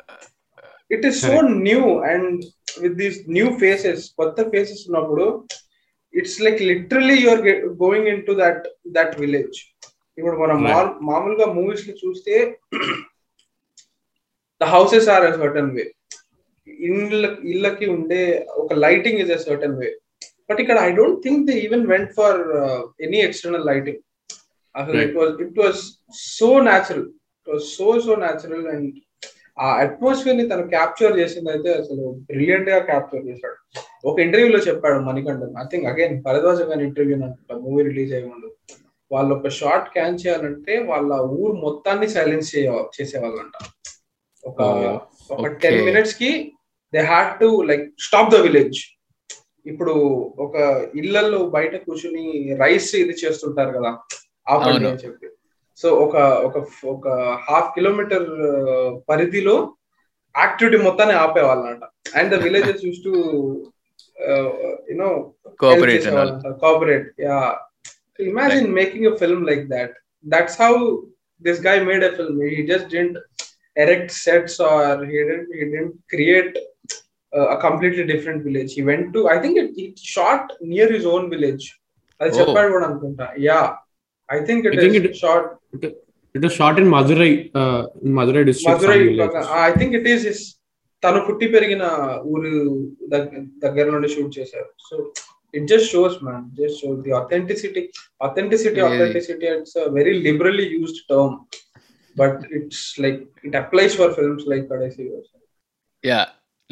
[0.91, 1.35] It is so
[1.67, 2.39] new and
[2.83, 5.25] with these new faces కొత్త ఫేసెస్ ఉన్నప్పుడు
[6.13, 7.41] it's like literally you're
[7.83, 8.65] going in to that
[8.97, 9.59] that village
[10.17, 10.57] ఇప్పుడు మనం
[11.09, 12.33] మామూలుగా మూవీస్లో చూస్తే
[14.61, 15.85] the houses are a certain way
[16.67, 18.21] ఇళ్ళ ఇళ్ళకి ఉండే
[18.57, 19.89] ఒక lighting is a certain way
[20.49, 22.39] but ఇక్కడ I don't think they even went for
[22.99, 24.01] any external lighting
[24.75, 25.81] అసలు it was it was
[26.31, 28.91] so natural it was so so natural and
[29.57, 33.57] ఆ అట్మాస్ఫియర్ని తను capture చేసింది అయితే అసలు బ్రిలియంట్గా క్యాప్చర్ చేశాడు.
[34.03, 38.49] ఒక ఇంటర్వ్యూలో చెప్పాడు Manikandan I think again Bharadwaj గారి ఇంటర్వ్యూ అనుకుంటా మూవీ రిలీజ్ అయ్యి ఉండదు
[39.11, 42.49] వాళ్ళు ఒక షార్ట్ క్యాన్ చేయాలంటే వాళ్ళ ఊరు మొత్తాన్ని సైలెన్స్
[42.97, 43.55] చేసేవాళ్ళంట.
[44.43, 44.59] ఒక
[45.29, 45.53] ఒక Okay.
[45.63, 46.29] టెన్ మినిట్స్కి
[46.93, 48.79] they had to like stop the village
[49.71, 49.93] ఇప్పుడు
[50.45, 50.55] ఒక
[50.99, 52.25] ఇళ్ళలో బయట కూర్చుని
[52.63, 53.91] రైస్ ఇది చేస్తుంటారు కదా
[54.53, 55.27] ఆపండి అని చెప్పి.
[55.81, 56.15] సో ఒక
[56.47, 56.57] ఒక
[56.93, 57.07] ఒక
[57.47, 58.27] హాఫ్ కిలోమీటర్
[59.09, 59.55] పరిధిలో
[60.35, 61.83] యాక్టివిటీ మొత్తాన్ని ఆపేవాళ్ళంట.
[62.19, 63.13] And the villages use to
[64.91, 65.09] you know
[65.63, 66.07] cooperate
[66.63, 67.37] cooperate yeah
[68.31, 69.95] imagine making a film like that
[70.33, 70.73] that's how
[71.45, 72.35] this guy made a film.
[72.51, 73.17] He just didn't
[73.83, 74.75] erect sets or
[75.09, 76.53] he didn't he didn't create
[77.33, 78.71] uh, a completely different village.
[78.73, 81.65] He went to i think it, it shot near his own village.
[82.19, 83.25] అది చెప్పాడు కూడా అనుకుంటా.
[83.45, 83.59] Yeah
[84.29, 85.47] I think it think is it- shot
[86.35, 87.31] it was shot in Madurai
[88.19, 88.99] Madurai district Madurai
[89.67, 90.43] I think it is is
[91.03, 91.83] తను పుట్టి పెరిగిన
[92.25, 92.51] ఊరు
[93.07, 94.69] దగ్గ- దగ్గర నుండి షూట్ చేశారు.
[94.89, 94.95] So
[95.53, 97.83] it just shows man just shows the authenticity
[98.21, 98.79] authenticity.
[98.81, 101.35] Authenticity it's very liberally used term
[102.15, 105.03] but it's like it applies for films like Kadaisi
[106.03, 106.21] yeah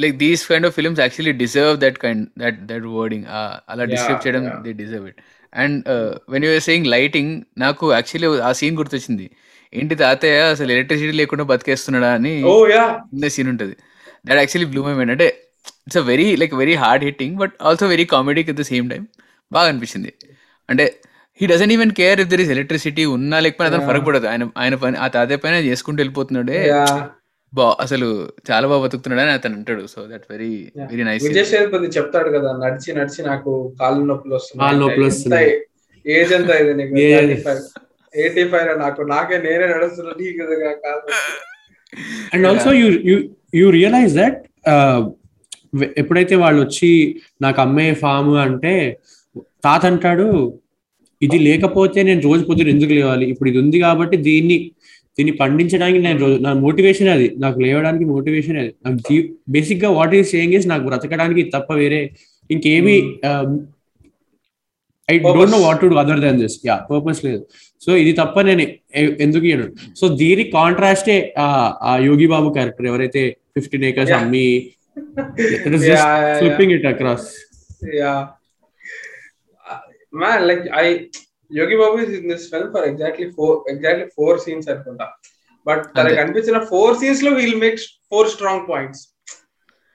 [0.03, 3.25] like these kind of films actually deserve that kind that that wording
[3.71, 4.43] అలా describe చేయడం.
[4.65, 5.19] They deserve it
[5.53, 5.77] and
[6.33, 7.31] when you're saying lighting
[7.65, 9.27] నాకు actually ఆ scene గుర్తొచ్చింది.
[9.73, 12.33] ఏంటి తాతయ్య అసలు electricity లేకుండా బతికేస్తున్నాడా అని
[13.35, 13.75] సీన్ ఉంటుంది.
[14.27, 15.27] That actually blew my mind అంటే
[15.87, 19.03] it's a very like very hard hitting but also very comedy at the same time
[19.51, 20.11] బాగా అనిపించింది.
[20.69, 20.85] అంటే
[21.39, 24.97] he doesn't even care if there is electricity ఉన్నా లేకపోయినా అతను పడదు ఆయన ఆయన పని
[25.03, 26.59] ఆ తాతయ్య పైన చేసుకుంటూ వెళ్ళిపోతున్నాడే.
[27.53, 28.07] బా అసలు
[28.49, 29.83] చాలా బాగా బతుకుతున్నాడు అని అతను అంటాడు.
[29.93, 30.51] So that very.
[30.91, 34.69] Very nice Vijay Sethupathi చెప్తాడు కదా నడిచి నడిచి నాకు కాళ్ళు నొప్పులు వస్తున్నాయి.
[34.69, 35.51] కాళ్ళు నొప్పులు ఎంత వస్తున్నాయి.
[36.05, 36.95] ఏజ్ ఎంత ఇది నీకు.
[38.13, 38.71] Eighty five.
[38.77, 39.01] నాకు.
[39.01, 40.47] నాకే నేనే నడుస్తున్నా నీకు
[40.87, 41.05] కాదు.
[42.33, 43.17] And also you you
[43.55, 44.39] you realise that
[45.97, 46.89] ఎప్పుడైతే వాళ్ళు వచ్చి
[47.41, 48.73] నాకు అమ్మే ఫామ్ అంటే
[49.65, 50.27] తాత అంటాడు
[51.21, 53.25] ఇది లేకపోతే నేను రోజు పొద్దున ఎందుకు లేవాలి?
[53.25, 54.57] ఇప్పుడు ఇది ఉంది కాబట్టి దీన్ని
[55.17, 57.27] దీన్ని పండించడానికి నేను రోజు నా మోటివేషన్ అది.
[57.43, 58.71] నాకు లేవడానికి మోటివేషన్ అది.
[58.85, 59.15] నాకు
[59.55, 62.01] బేసిక్గా వాట్ ఈస్ సేయింగ్ ఇస్ నాకు బ్రతకడానికి తప్ప వేరే
[62.49, 62.95] ఇంకేమి
[65.09, 67.41] I don't know what to do other than this yeah purpose లేదు.
[67.85, 68.63] సో ఇది తప్ప నేను
[69.25, 69.67] ఎందుకు ఇయ్యను?
[69.99, 71.17] సో దీనికి కాంట్రాస్టే
[71.85, 73.23] ఆ యోగి బాబు క్యారెక్టర్ ఎవరైతే
[73.57, 74.13] ఫిఫ్టీన్ ఏకర్స్.
[74.19, 74.47] అమ్మి.
[76.41, 77.29] Flipping it across
[78.05, 78.23] Uh,
[80.21, 80.39] man
[81.59, 85.07] yogi babu is in this film for exactly four exactly four scenes అనుకుంటా.
[85.67, 86.15] బట్ తనకు అంతే.
[86.15, 89.03] కనిపించిన four సీన్స్లో he'll make four strong points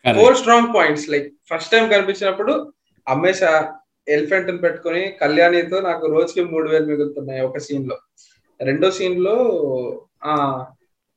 [0.05, 2.73] four strong points like first time కనిపించినప్పుడు
[3.09, 3.53] అమ్మేశా
[4.09, 7.97] elephant పెట్టుకొని కళ్యాణితో నాకు రోజుకి మూడు వేలు మిగులుతున్నాయి ఒక సీన్లో.
[8.61, 9.37] రెండో సీన్లో
[10.25, 10.35] ఆ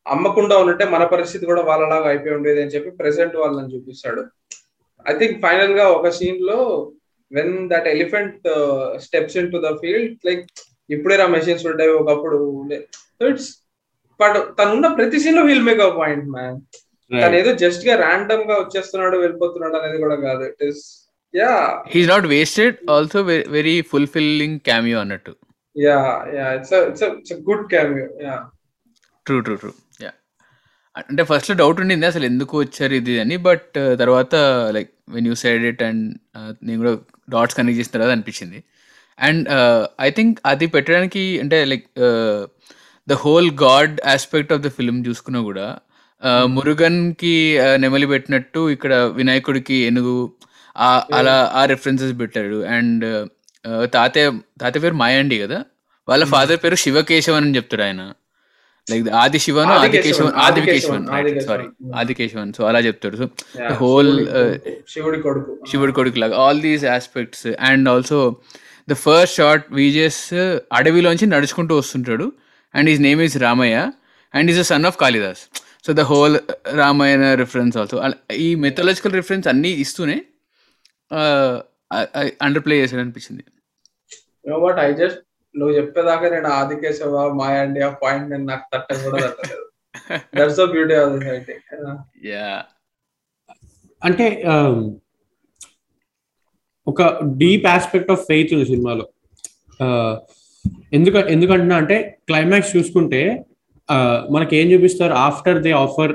[0.08, 4.22] అమ్మకుండా ఉంటే మన పరిస్థితి కూడా వాళ్ళలాగా అయిపోయి ఉండేది అని చెప్పి ప్రెసెంట్ వాళ్ళని చూపిస్తాడు.
[5.10, 6.92] ఐ థింక్ ఫైనల్గా ఒక సీన్లో
[7.32, 8.46] when that elephant
[9.06, 10.44] steps in to the field like
[10.90, 12.38] ఇప్పుడే రా మెషిన్స్ ఉంటాయి ఒకప్పుడు
[13.30, 13.50] ఇట్స్
[14.20, 16.58] బట్ తనున్న ప్రతి సీన్లో he'll make a point man
[17.12, 20.44] తను ఏదో జస్ట్గా ర్యాండమ్గా వచ్చేస్తున్నాడు వెళ్ళిపోతున్నాడు అనేది కూడా కాదు.
[20.52, 20.82] It is
[21.34, 21.52] yeah
[21.94, 23.20] he's not wasted also
[23.58, 25.34] very fulfilling cameo అన్నట్టు.
[25.76, 25.98] Yeah
[26.38, 28.36] yeah it's it's good cameo yeah
[29.26, 29.72] true true true
[31.10, 34.36] అంటే ఫస్ట్ డౌట్ ఉండింది అసలు ఎందుకు వచ్చారు ఇది అని బట్ తర్వాత
[34.72, 36.18] like when you side it and
[36.64, 36.98] నేను కూడా
[37.30, 38.64] డాట్స్ కనెక్ట్ చేసిన తర్వాత అనిపించింది.
[39.20, 39.50] అండ్
[40.02, 41.86] ఐ థింక్ అది పెట్టడానికి అంటే like
[43.10, 45.78] the whole god aspect of the film చూసుకున్నా కూడా
[46.46, 50.32] మురుగన్కి నెమలి పెట్టినట్టు ఇక్కడ వినాయకుడికి ఏనుగు
[50.78, 52.64] ఆ- అలా ఆ రెఫరెన్సెస్ పెట్టాడు.
[52.64, 53.28] అండ్
[53.94, 54.32] తాతయ్య
[54.62, 55.64] తాతయ్య పేరు మాయాండి కదా?
[56.10, 58.14] వాళ్ళ ఫాదర్ పేరు శివకేశవన్ అని చెప్తాడు ఆయన.
[58.92, 61.06] లైక్ ఆది శివన్ ఆది కేశవన్ ఆది కేశవన్
[61.50, 61.66] సారీ
[62.02, 63.16] ఆది కేశవన్ సో అలా చెప్తాడు.
[63.22, 63.28] సో
[63.82, 64.12] హోల్
[64.94, 68.20] శివుడి కొడుకు శివుడి కొడుకు లాగా all these aspects and also
[68.88, 70.22] the first shot Vijayan
[70.80, 72.28] అడవిలోంచి నడుచుకుంటూ వస్తుంటాడు.
[72.74, 73.78] And his name is Ramaiah
[74.34, 75.44] and is a son of Kalidas
[75.86, 76.36] so the whole
[76.82, 77.98] Ramayana reference also
[78.48, 80.18] ఈ మెథలాజికల్ రిఫరెన్స్ అన్ని ఇస్తూనే
[82.46, 83.44] అండర్ ప్లే చేశాడు అనిపించింది
[84.88, 85.20] ఐ జస్ట్
[85.56, 89.66] నువ్వు చెప్పేదాకా నేను ఆదికేశవ మాయాండి ఆ పాయింట్ నేను నాకు తట్ట కూడా తట్టలేదు.
[90.38, 91.70] That's the beauty of this I think
[92.28, 92.50] yeah
[94.02, 94.76] అంటే um,
[96.88, 97.02] ఒక
[97.42, 99.06] డీప్ ఆస్పెక్ట్ ఆఫ్ ఫెయిత్ ఉంది సినిమాలో.
[99.80, 100.14] Uh,
[100.94, 103.22] ఎందుక ఎందుకంటున్నా అంటే క్లైమాక్స్ చూసుకుంటే
[103.90, 106.14] uh, మనకి ఏం చూపిస్తారు ఆఫ్టర్ దే ఆఫర్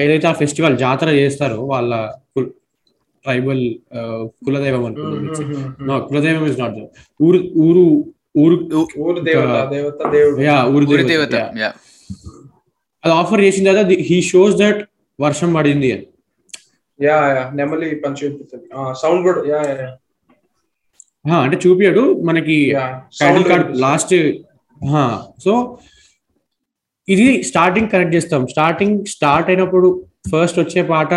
[0.00, 1.94] ఏదైతే ఆ ఫెస్టివల్ జాతర చేస్తారో వాళ్ళ
[3.24, 3.62] ట్రైబల్
[4.44, 5.54] కులదైవం అనుకుంటుంది
[5.88, 6.78] నో కులదైవం ఇస్ నాట్
[7.20, 7.84] ఊరు ఊరు
[8.34, 8.56] ఊరు
[9.04, 10.36] ఊరు దేవత దేవత దేవుడు.
[10.42, 11.50] యా ఊరు ఊరి దేవత, దేవత yeah.
[11.62, 11.70] యా.
[13.04, 14.80] అది ఆఫర్ చేసిన తర్వాత హీ షోస్ దట్
[15.18, 16.04] వర్షం పడింది అని.
[17.00, 18.66] యా యా నెమలి పని చూపిస్తుంది
[19.00, 19.90] సౌండ్ కూడా యా యా
[21.24, 22.56] ఆ, అంటే చూపియాడు మనకి
[23.20, 24.14] టైటిల్ కార్డ్ లాస్ట్
[25.44, 25.52] సో
[27.08, 28.42] ఇది స్టార్టింగ్ కనెక్ట్ చేస్తాం.
[28.48, 29.88] స్టార్టింగ్ స్టార్ట్ అయినప్పుడు
[30.30, 31.12] ఫస్ట్ వచ్చే పాట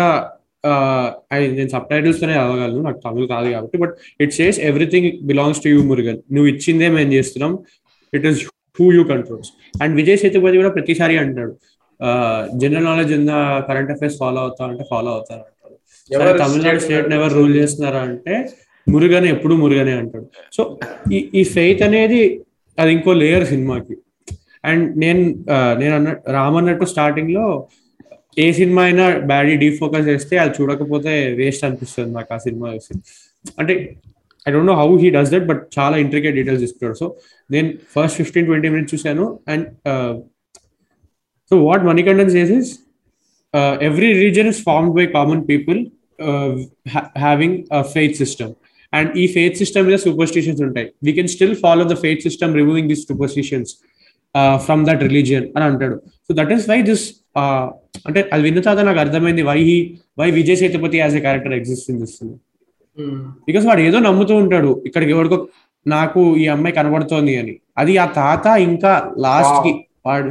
[1.58, 5.70] నేను సబ్ టైటిల్స్ తోనే చదవగలను నాకు తమిళ కాదు కాబట్టి but it says everything belongs to
[5.74, 7.52] you Murugan నువ్వు ఇచ్చిందే మేము చేస్తున్నాం.
[8.12, 8.40] It is
[8.78, 9.50] who you controls
[9.82, 11.54] and Vijay Sethupathi కూడా ప్రతిసారి అంటాడు
[12.62, 13.36] జనరల్ నాలెడ్జ్ ఉందా?
[13.68, 15.76] కరెంట్ అఫైర్స్ ఫాలో అవుతా అంటే ఫాలో అవుతారు అంటాడు.
[16.10, 18.34] సరే ఎవరు తమిళనాడు స్టేట్ ఎవరు రూల్ చేస్తున్నారా అంటే
[18.86, 20.26] మురుగనే ఎప్పుడు మురుగనే అంటాడు.
[20.56, 20.62] సో
[21.16, 22.20] ఈ ఈ ఫెయిత్ అనేది
[22.78, 23.94] అది ఇంకో లేయర్ సినిమాకి.
[24.70, 25.22] అండ్ నేను
[25.80, 27.46] నేను అన్న రామ్ అన్నట్టు స్టార్టింగ్లో
[28.38, 32.94] ఏ సినిమా అయినా బ్యాడీ డీఫోకస్ చేస్తే అది చూడకపోతే వేస్ట్ అనిపిస్తుంది నాకు ఆ సినిమా చూసి.
[33.58, 33.74] అంటే
[34.48, 37.06] I don't know how he does that but చాలా ఇంట్రికేట్ డీటెయిల్స్ ఇస్తున్నాడు సో
[37.50, 39.66] నేను ఫస్ట్ ఫిఫ్టీన్ ట్వంటీ మినిట్స్ చూశాను and
[41.50, 42.70] so what Manikandan చేసేస్
[43.82, 45.80] every reason is formed by common people
[47.18, 47.58] having
[47.92, 48.52] faith system
[48.92, 50.86] and ఈ ఫెయిత్ సిస్టమ్ మీద superstitions ఉంటాయి.
[51.04, 53.72] We can still follow the faith system removing this superstitions
[54.64, 55.96] from that religion అని అంటాడు.
[56.26, 57.04] So that is why this
[58.08, 59.76] అంటే అది విన్న తర్వాత నాకు అర్థమైంది why he
[60.18, 62.16] why Vijay Sethupathi as a character exist in this
[63.48, 64.70] because వాడు ఏదో నమ్ముతూ ఉంటాడు.
[64.86, 65.38] ఇక్కడికి ఎవరికో
[65.86, 67.54] నాకు ఈ అమ్మాయి కనబడుతోంది అని.
[67.78, 68.92] అది ఆ తాత ఇంకా
[69.24, 69.72] లాస్ట్కి
[70.06, 70.30] వాడి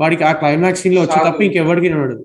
[0.00, 1.40] వాడికి ఆ క్లైమాక్స్ సీన్లో వచ్చి తప్ప.
[1.48, 2.24] ఇంకెవరికి కనబడదు.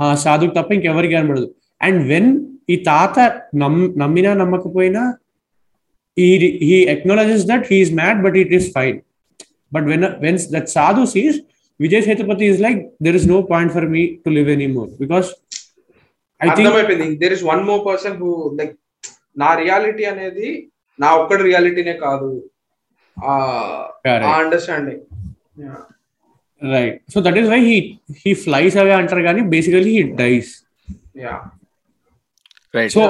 [0.00, 1.48] ఆ సాధుకు తప్ప ఇంకెవరికి కనబడదు.
[1.82, 2.30] అండ్ వెన్
[2.70, 3.18] ఈ తాత
[3.62, 5.02] నమ్ నమ్మినా నమ్మకపోయినా
[6.16, 6.28] ఈ
[6.68, 8.98] he acknowledges that he is mad but it is fine
[9.72, 11.38] but when when that sadhu sees
[11.80, 15.28] Vijay Sethupathi is like there is no point for me to live any more because
[16.40, 18.74] I think అర్థమైపోయింది there is one more person who like
[19.36, 20.48] నా reality అనేది
[20.98, 22.30] నా ఒక్కడి రియాలిటీనే కాదు.
[24.36, 25.02] Understanding
[26.62, 27.76] right so that is why he
[28.22, 30.52] he flies away అంటారు కానీ basically he dies
[32.94, 33.02] so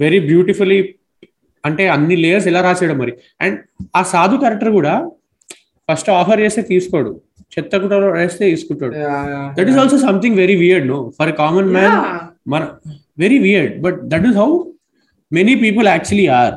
[0.00, 0.78] very beautifully
[1.64, 3.12] అంటే అన్ని లేయర్స్ ఎలా రాసాడు మరి.
[3.40, 3.56] అండ్
[3.96, 4.94] ఆ సాధు క్యారెక్టర్ కూడా
[5.88, 7.10] ఫస్ట్ ఆఫర్ చేస్తే తీసుకోడు.
[7.54, 8.94] చెత్త కూడా వేస్తే తీసుకుంటాడు.
[9.56, 11.98] That is also something very weird no for common man
[12.52, 12.62] మన
[13.22, 14.48] very weird but that is how
[15.32, 16.56] many people actually are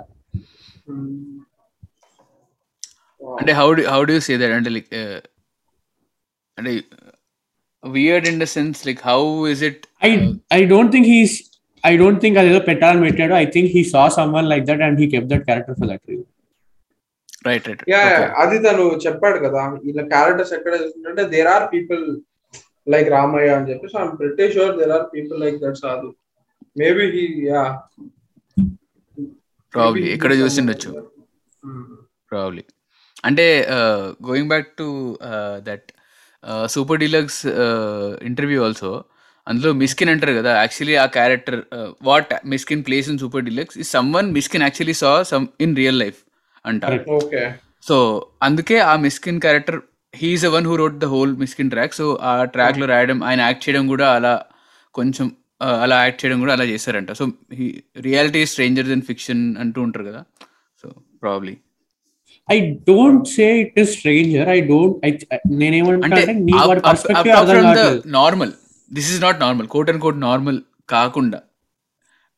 [3.42, 4.90] అంటే how do how do you say that అంటే లైక్
[6.58, 6.72] అంటే
[7.84, 9.22] weird in the sense like how
[9.54, 10.10] is it I
[10.60, 11.36] I don't think he's
[11.84, 13.34] I don't think అదేదో పెట్టాలని పెట్టాడు.
[13.44, 14.04] I think he saw
[14.38, 16.28] someone like that and he kept that character for that reason
[17.48, 18.02] right right yeah
[18.44, 19.62] అది తను చెప్పాడు కదా.
[19.92, 22.04] ఇలా characters ఎక్కడ చూస్తుంటే there are people
[22.94, 26.10] like Ramayya అని చెప్పి so I'm pretty sure there are people like that sadhu
[26.82, 27.64] maybe he yeah
[29.74, 30.90] probably ఎక్కడ చూసిండొచ్చు?
[32.32, 32.64] ప్రాబ్లీ
[33.28, 33.46] అంటే
[34.28, 34.88] going back to
[35.68, 35.88] that
[36.74, 37.42] Super Deluxe
[38.30, 38.92] interview also
[39.48, 40.52] అందులో మిస్కిన్ అంటారు కదా.
[40.64, 41.60] యాక్చువల్లీ ఆ character
[42.10, 43.86] what Mysskin plays in Super Deluxe ఈ
[44.18, 46.20] someone Mysskin actually saw some in real life
[46.66, 47.00] అంటారు.
[47.88, 47.96] So
[48.48, 49.80] అందుకే ఆ Mysskin character
[50.14, 53.86] he is one who wrote the whole Mysskin track so ఆ ట్రాక్లో రాయడం ఆయన యాక్ట్ చేయడం
[53.94, 54.34] కూడా అలా
[55.00, 55.28] కొంచెం
[55.86, 57.12] అలా యాక్ట్ చేయడం కూడా అలా చేశారంట.
[57.20, 57.24] So
[58.08, 60.22] reality stranger then fiction అంటూ ఉంటారు కదా.
[60.82, 60.88] So
[61.24, 61.56] probably
[62.50, 62.58] I
[62.90, 65.26] don't say it is stranger I don't
[65.64, 66.22] నేనేమంటా
[68.20, 68.54] normal
[68.92, 70.60] this is not normal quote and quote normal
[70.96, 71.40] కాకుండా.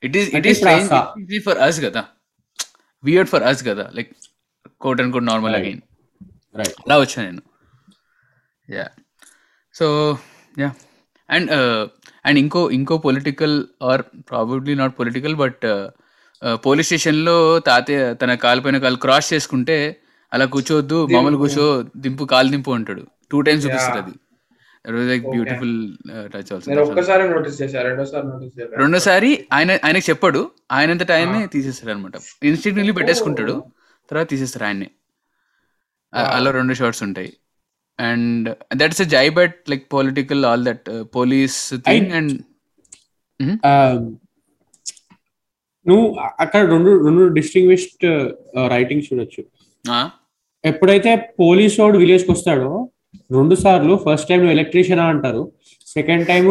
[0.04, 0.62] It is it is
[1.48, 2.04] for us కదా.
[3.04, 4.12] Weird for us కదా like
[4.82, 5.66] quote and quote normal Right.
[5.66, 5.82] Again
[6.84, 7.42] అలా వచ్చా నేను.
[8.68, 8.86] Yeah
[9.76, 9.86] so
[10.60, 10.70] yeah
[11.30, 11.52] and
[12.26, 15.66] and ఇంకో ఇంకో political or probably not political but
[16.66, 19.78] police స్టేషన్లో తాతయ్య తన కాలుపైన కాలు క్రాస్ చేసుకుంటే
[20.32, 21.66] అలా కూర్చోవద్దు మామూలు కూర్చో
[21.98, 23.04] దింపు కాలు దింపు అంటాడు.
[23.32, 24.14] టూ టైమ్స్ చూపిస్తారు అది.
[24.86, 25.26] లైక్.
[25.26, 25.74] బ్యూటిఫుల్
[26.34, 31.94] టచ్ నేను ఆల్సో ఒక్కసారి నోటీస్ రెండోసారి నోటీస్ చేశాను రెండోసారి ఆయన ఆయనకి చెప్పాడు ఆయనంతటా ఆయన్నే తీసేస్తాడు
[31.96, 32.14] అనమాట
[32.44, 33.64] ఇన్స్టిట్యూట్ని పెట్టేసుకుంటాడు
[34.10, 34.90] తర్వాత తీసేస్తారు ఆయన్ని.
[36.14, 37.34] అలా రెండు షార్ట్స్ ఉంటాయి.
[38.00, 42.34] అండ్ దట్స్ ఎ జై but like political all that police thing and
[45.88, 48.06] నువ్వు అక్కడ రెండు రెండు డిస్టింగ్విష్డ్
[48.70, 49.44] రైటింగ్ చూడొచ్చు.
[50.66, 52.91] ఎప్పుడైతే పోలీస్ వాడు విలేజ్కి వస్తాడో
[53.36, 53.94] రెండు సార్లు.
[54.06, 55.44] ఫస్ట్ టైం ఎలక్ట్రీషియన్ అంటారు.
[55.96, 56.46] సెకండ్ టైం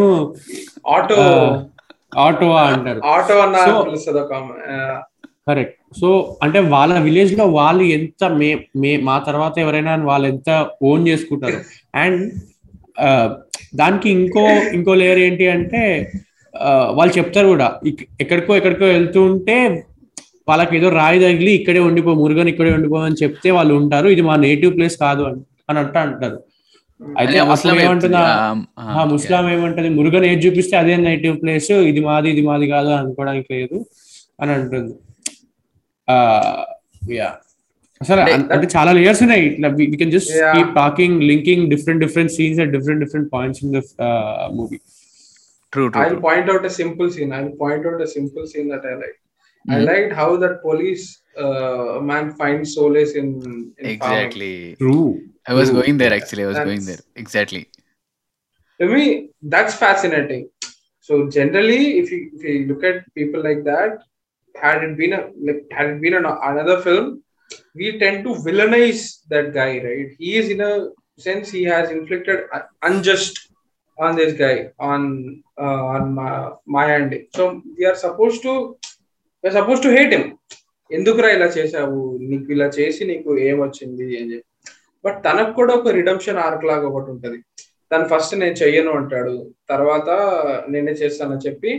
[0.95, 1.17] ఆటో
[2.25, 3.01] ఆటో అంటారు.
[3.15, 3.57] ఆటో అన్న
[5.49, 6.09] కరెక్ట్ సో
[6.45, 8.49] అంటే వాళ్ళ విలేజ్లో వాళ్ళు ఎంత మే
[8.83, 10.51] మే మా తర్వాత ఎవరైనా వాళ్ళు ఎంత
[10.89, 11.59] ఓన్ చేసుకుంటారు.
[12.03, 12.21] అండ్
[13.81, 14.45] దానికి ఇంకో
[14.77, 15.83] ఇంకో లేయర్ ఏంటి అంటే
[16.99, 17.69] వాళ్ళు చెప్తారు కూడా.
[18.23, 19.57] ఎక్కడికో ఎక్కడికో వెళ్తూ ఉంటే
[20.49, 24.09] వాళ్ళకి ఏదో రాయి తగిలి ఇక్కడే ఉండిపో మురుగన్ ఇక్కడే ఉండిపో అని చెప్తే వాళ్ళు ఉంటారు.
[24.15, 26.39] ఇది మా నేటివ్ ప్లేస్ కాదు అని అని అంటూ అంటారు.
[27.19, 27.37] అయితే
[27.85, 28.23] ఏమంటుందా
[28.99, 32.99] ఆ ముస్లాం ఏమంటది మురుగన్ ఏది చూపిస్తే అదే నేటివ్ ప్లేస్ ఇది మాది ఇది మాది కాదు అని
[32.99, 33.87] అనుకోవడానికి లేదు
[34.41, 34.95] అని అంటుంది.
[36.09, 36.17] ఆ
[37.13, 37.31] యా
[38.01, 39.47] అసలు అంటే- చాలా లేయర్స్ ఉన్నాయి.
[39.47, 40.33] ఇట్లా we can just.
[40.57, 43.83] Keep talking linking different different scenes at different different points in the
[44.53, 44.79] movie
[45.73, 47.33] true true I'll point out a simple scene.
[47.33, 49.19] I'll point out a simple scene that I like.
[49.65, 51.05] I liked how that police
[51.37, 53.91] uh, man finds solace in, in farming.
[53.91, 54.97] Exactly true
[55.52, 55.78] I was True.
[55.80, 57.64] Going there actually I was going That's- there exactly
[58.80, 59.04] To me,
[59.54, 60.42] that's fascinating.
[61.08, 63.92] So generally, if you if you look at people like that,
[64.56, 67.06] had it been a like had it been an, another film,
[67.76, 70.10] we tend to villainize that guy, right?
[70.20, 70.74] He is in a
[71.18, 73.36] sense he has inflicted un- unjust
[73.98, 74.56] on this guy
[74.90, 75.02] on
[75.58, 76.32] uh, on my,
[76.68, 77.12] my end.
[77.38, 77.44] So
[77.78, 78.54] we are supposed to
[79.44, 80.26] we're supposed to hate him.
[80.90, 84.49] ఎందుకురా ఇలా చేసావు నీకు ఇలా చేసి నీకు ఏమొచ్చింది అని చెప్పి
[85.05, 87.39] బట్ తనకు కూడా ఒక రిడమ్షన్ ఆర్క్ లాగా ఒకటి ఉంటది.
[87.91, 89.35] తను ఫస్ట్ నేను చెయ్యను అంటాడు.
[89.73, 90.09] తర్వాత
[90.75, 91.73] నేనే చేస్తానని చెప్పి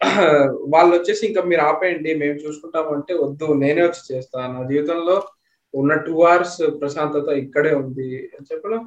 [0.72, 5.16] వాళ్ళు వచ్చేసి ఇంకా మీరు ఆపేయండి మేము చూసుకుంటాము అంటే వద్దు నేనే వచ్చి చేస్తాను నా జీవితంలో
[5.74, 8.80] ఉన్న టూ అవర్స్ ప్రశాంతత ఇక్కడే ఉంది అని చెప్పడం.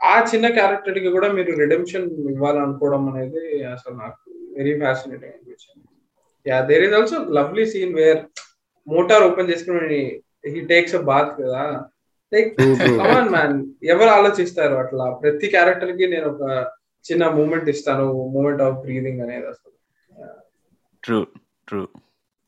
[0.00, 3.42] ఆ చిన్న క్యారెక్టర్కి కూడా మీరు రిడెంప్షన్ ఇవ్వాలనుకోవడం అనేది
[3.74, 4.20] అసలు నాకు
[4.58, 5.84] వెరీ ఫ్యాసినేటింగ్ అనిపించింది.
[6.46, 8.22] Yeah there is also lovely scene where
[8.86, 10.00] motor open చేసుకుని
[10.52, 11.64] హీ టేక్స్ అ బాత్ కదా.
[12.32, 12.96] Like True, true.
[13.00, 15.06] Come on man ఎవరు ఆలోచిస్తారు అట్లా?
[15.22, 16.44] ప్రతి క్యారెక్టర్కి నేను ఒక
[17.04, 18.04] చిన్న మూమెంట్ ఇస్తాను.
[18.34, 19.70] మూమెంట్ ఆఫ్ బ్రీదింగ్ అనేది అసలు.
[21.02, 21.18] True
[21.68, 21.82] true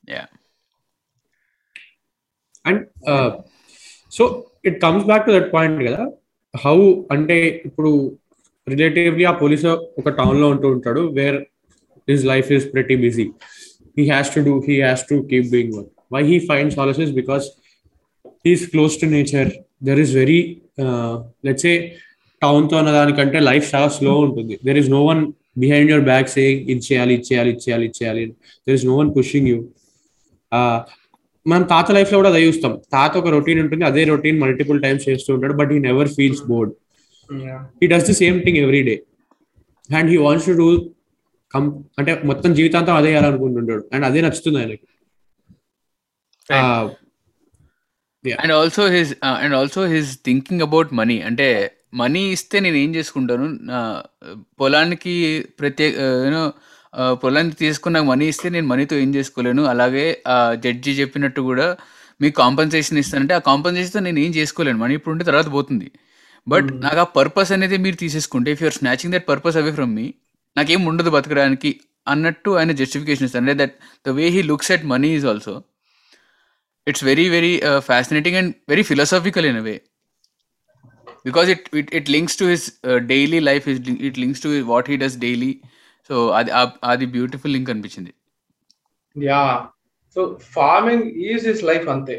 [0.05, 0.25] yeah
[2.64, 2.83] and
[4.12, 4.25] so
[4.68, 6.03] it comes back to that point కదా?
[6.55, 6.77] హౌ
[7.11, 7.37] అంటే
[7.68, 7.90] ఇప్పుడు
[8.66, 9.64] రిలేటివ్లీ ఆ పోలీస్
[10.01, 11.38] ఒక టౌన్లో ఉంటూ ఉంటాడు where
[12.09, 13.27] his life is pretty busy
[13.97, 17.47] he has to do he has to keep doing work why he find solaces because
[18.47, 19.51] he's close to nature
[19.88, 20.40] there is very
[21.47, 21.75] let's a
[22.42, 24.55] టౌన్తో అన్న దానికంటే life చాలా slow ఉంటుంది.
[24.66, 25.20] There is no one
[25.62, 28.23] behind your back saying ఇది చేయాలి ఇది చేయాలి ఇది చేయాలి ఇది చేయాలి.
[28.66, 29.59] There is no one pushing you
[31.47, 32.73] మనం తాత లైఫ్లో కూడా అదే చూస్తాం.
[32.94, 36.73] తాత ఒక రొటీన్ ఉంటుంది అదే రొటీన్ మల్టిపుల్ టైమ్స్ చేస్తూ ఉంటాడు but he never feels bored
[37.81, 38.94] he does the same thing every day
[39.99, 40.68] and he wants to do
[41.55, 41.64] come
[42.01, 43.83] అంటే మొత్తం జీవితాంతం అదే చేయాలనుకుంటుంటాడు.
[43.94, 44.87] అండ్ అదే నచ్చుతుంది ఆయనకి.
[48.43, 49.13] And also his
[49.45, 51.49] and also his thinking about money అంటే
[52.01, 53.47] మనీ ఇస్తే నేను ఏం చేసుకుంటాను?
[53.71, 53.81] నా
[54.61, 55.15] పొలానికి
[55.61, 55.95] ప్రత్యేక
[56.27, 56.45] యూనో
[57.23, 59.63] పొలానికి తీసుకున్న మనీ ఇస్తే నేను మనీతో ఏం చేసుకోలేను?
[59.73, 61.67] అలాగే ఆ జడ్జి చెప్పినట్టు కూడా
[62.21, 64.79] మీకు కాంపన్సేషన్ ఇస్తానంటే ఆ కాంపన్సేషన్తో నేను ఏం చేసుకోలేను?
[64.85, 65.89] మనీ ఇప్పుడు ఉంటే తర్వాత పోతుంది.
[66.47, 70.07] బట్ నాకు ఆ పర్పస్ అనేది మీరు తీసేసుకుంటే if you're snatching that purpose away from me
[70.57, 71.71] నాకేం ఉండదు బతకడానికి
[72.13, 75.55] అన్నట్టు ఆయన జస్టిఫికేషన్ ఇస్తారు అంటే that the way he looks at money is also
[76.90, 77.53] it's very very
[77.90, 79.77] fascinating and very philosophical in a way
[81.29, 82.66] because it it it links to his
[83.12, 83.66] daily life
[84.09, 85.53] it links to what he does daily
[86.11, 86.51] so అది
[86.92, 88.12] అది beautiful link అనిపించింది.
[89.16, 89.42] Yeah
[90.16, 90.20] so
[90.57, 92.16] farming is his life అంతే.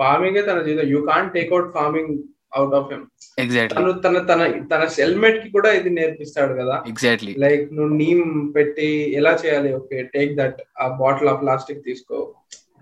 [0.00, 0.86] Farming తన జీవితం.
[0.92, 2.12] You can take out farming
[2.58, 3.04] out of him
[3.44, 4.40] exactly తను తన తన
[4.72, 6.76] తన సెల్మేట్కి కూడా ఇది నేర్పిస్తాడు కదా.
[6.92, 8.88] ఎగ్జాక్ట్లీ లైక్ నువ్వు నీమ్ పెట్టి
[9.20, 9.70] ఎలా చేయాలి?
[9.80, 12.18] ఓకే టేక్ దట్ ఆ బాటిల్ ఆ ప్లాస్టిక్ తీసుకో.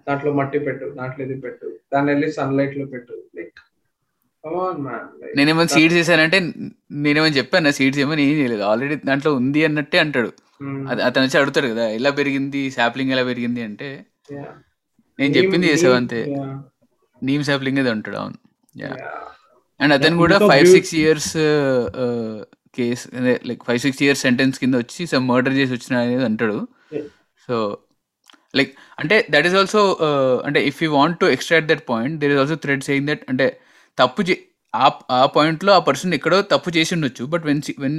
[0.06, 3.58] దాంట్లో మట్టి పెట్టు దాంట్లో ఇది పెట్టు దాన్ని వెళ్ళి సన్లైట్లో పెట్టు లైక్
[5.38, 6.38] నేనేమైనా సీడ్స్ చేశానంటే
[7.04, 8.62] నేనేమైనా చెప్పాను సీడ్స్ ఏమని ఏం చేయలేదు.
[8.70, 10.30] ఆల్రెడీ దాంట్లో ఉంది అన్నట్టే అంటాడు.
[10.90, 13.88] అది అతను వచ్చి అడుగుతాడు కదా ఎలా పెరిగింది సాప్లింగ్ ఎలా పెరిగింది అంటే
[15.18, 16.20] నేను చెప్పింది చేసావు అంతే.
[17.22, 18.38] నీమ్ సాప్లింగ్ అది అంటాడు అవును.
[19.80, 21.32] అండ్ అతను కూడా five six years
[22.78, 23.04] case
[23.50, 26.58] like five six years sentence కింద వచ్చి సమ్ మర్డర్ చేసి వచ్చిన అనేది అంటాడు.
[27.48, 27.54] సో
[28.54, 29.82] లైక్ అంటే దట్ ఈస్ ఆల్సో
[30.46, 33.46] అంటే if you want to extract that point there is also thread saying that అంటే
[33.98, 34.36] తప్పు చే
[34.74, 37.24] ఆ ఆ పాయింట్లో ఆ పర్సన్ ఎక్కడో తప్పు చేసి ఉండొచ్చు.
[37.24, 37.98] బట్ వెన్ వెన్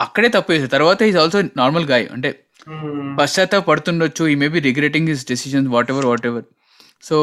[0.00, 2.30] అక్కడే తప్పు చేశారు తర్వాత ఈజ్ ఆల్సో నార్మల్ గాయ్ అంటే
[3.18, 6.46] పశ్చాత్తాప పడుతుండొచ్చు ఈ maybe regretting his decisions whatever whatever
[7.02, 7.16] so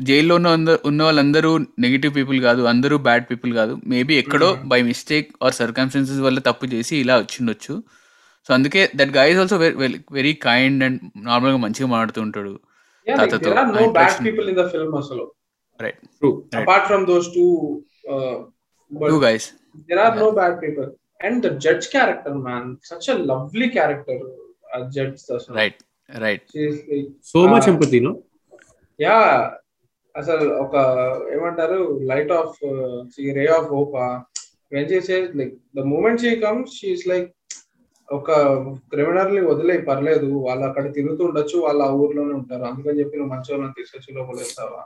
[0.00, 2.62] జైల్లో ఉన్న ఉన్న వాళ్ళందరూ నెగిటివ్ పీపుల్ కాదు.
[2.62, 3.74] అందరూ బ్యాడ్ పీపుల్ కాదు.
[3.86, 7.74] మేబీ ఎక్కడో బై మిస్టేక్ ఆర్ సర్కమ్స్టెన్సెస్ వల్ల తప్పు చేసి ఇలా వచ్చిండొచ్చు.
[8.46, 9.56] సో అందుకే that guy is also
[10.18, 12.54] very kind and నార్మల్గా మంచిగా మాట్లాడుతూ ఉంటాడు.
[13.06, 14.24] తాతతో దేర్ ఆర్ నో ఆ bad interaction.
[14.28, 15.24] People in the film అసలు.
[15.80, 16.32] Right True.
[16.34, 16.56] Right.
[16.60, 17.46] Apart from those two
[18.90, 19.48] two guys
[19.88, 20.88] there are no bad people.
[21.20, 24.16] And the judge character man such a lovely character
[24.74, 25.80] uh, judge అసలు right
[26.24, 27.68] right She's like, so much.
[27.72, 28.12] Empathy no
[28.98, 29.16] yeah
[30.14, 30.74] అసలు ఒక
[31.34, 31.78] ఏమంటారు
[32.10, 32.56] light of
[33.38, 33.94] ray of hope
[34.74, 37.28] when చేసే like the moment she comes she is like
[38.12, 38.30] ఒక
[38.92, 40.28] క్రిమినల్ని వదిలే పర్లేదు.
[40.46, 42.64] వాళ్ళు అక్కడ తిరుగుతూ ఉండొచ్చు వాళ్ళు ఆ ఊర్లోనే ఉంటారు.
[42.70, 44.82] అందుకని చెప్పి నువ్వు మంచి వాళ్ళని తీసుకొచ్చి లోపల వేస్తావా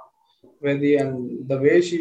[0.62, 1.16] whether and
[1.50, 2.00] the way she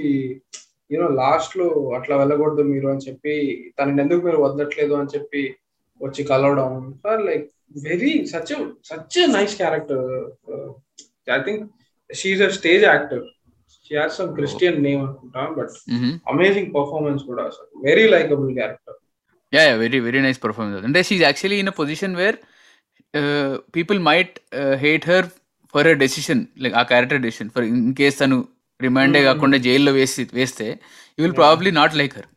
[0.91, 1.67] you know లాస్ట్లో
[1.97, 3.35] అట్లా వెళ్ళకూడదు మీరు అని చెప్పి
[3.77, 5.41] తనని ఎందుకు మీరు వదలట్లేదు అని చెప్పి
[6.01, 6.69] వచ్చి కలవడం.
[7.03, 7.45] Sir like
[7.87, 8.51] very such
[8.89, 10.05] such nice character
[11.35, 11.63] I think
[12.09, 13.23] she is a stage actor
[13.85, 15.73] she has some Christian name అనుకుంటా బట్
[16.33, 17.43] అమేజింగ్ పర్ఫార్మెన్స్ కూడా.
[17.51, 18.99] అసలు very likable character
[19.53, 22.37] yeah yeah very very nice performance అంటే she is actually in a position where
[23.75, 24.33] people might
[24.83, 25.27] hate her
[25.73, 28.37] for a decision like ఆ character decision for in case తను
[28.79, 30.67] రిమాండే కాకుండా జైల్లో వేసి వేస్తే
[31.17, 32.29] you will probably not like her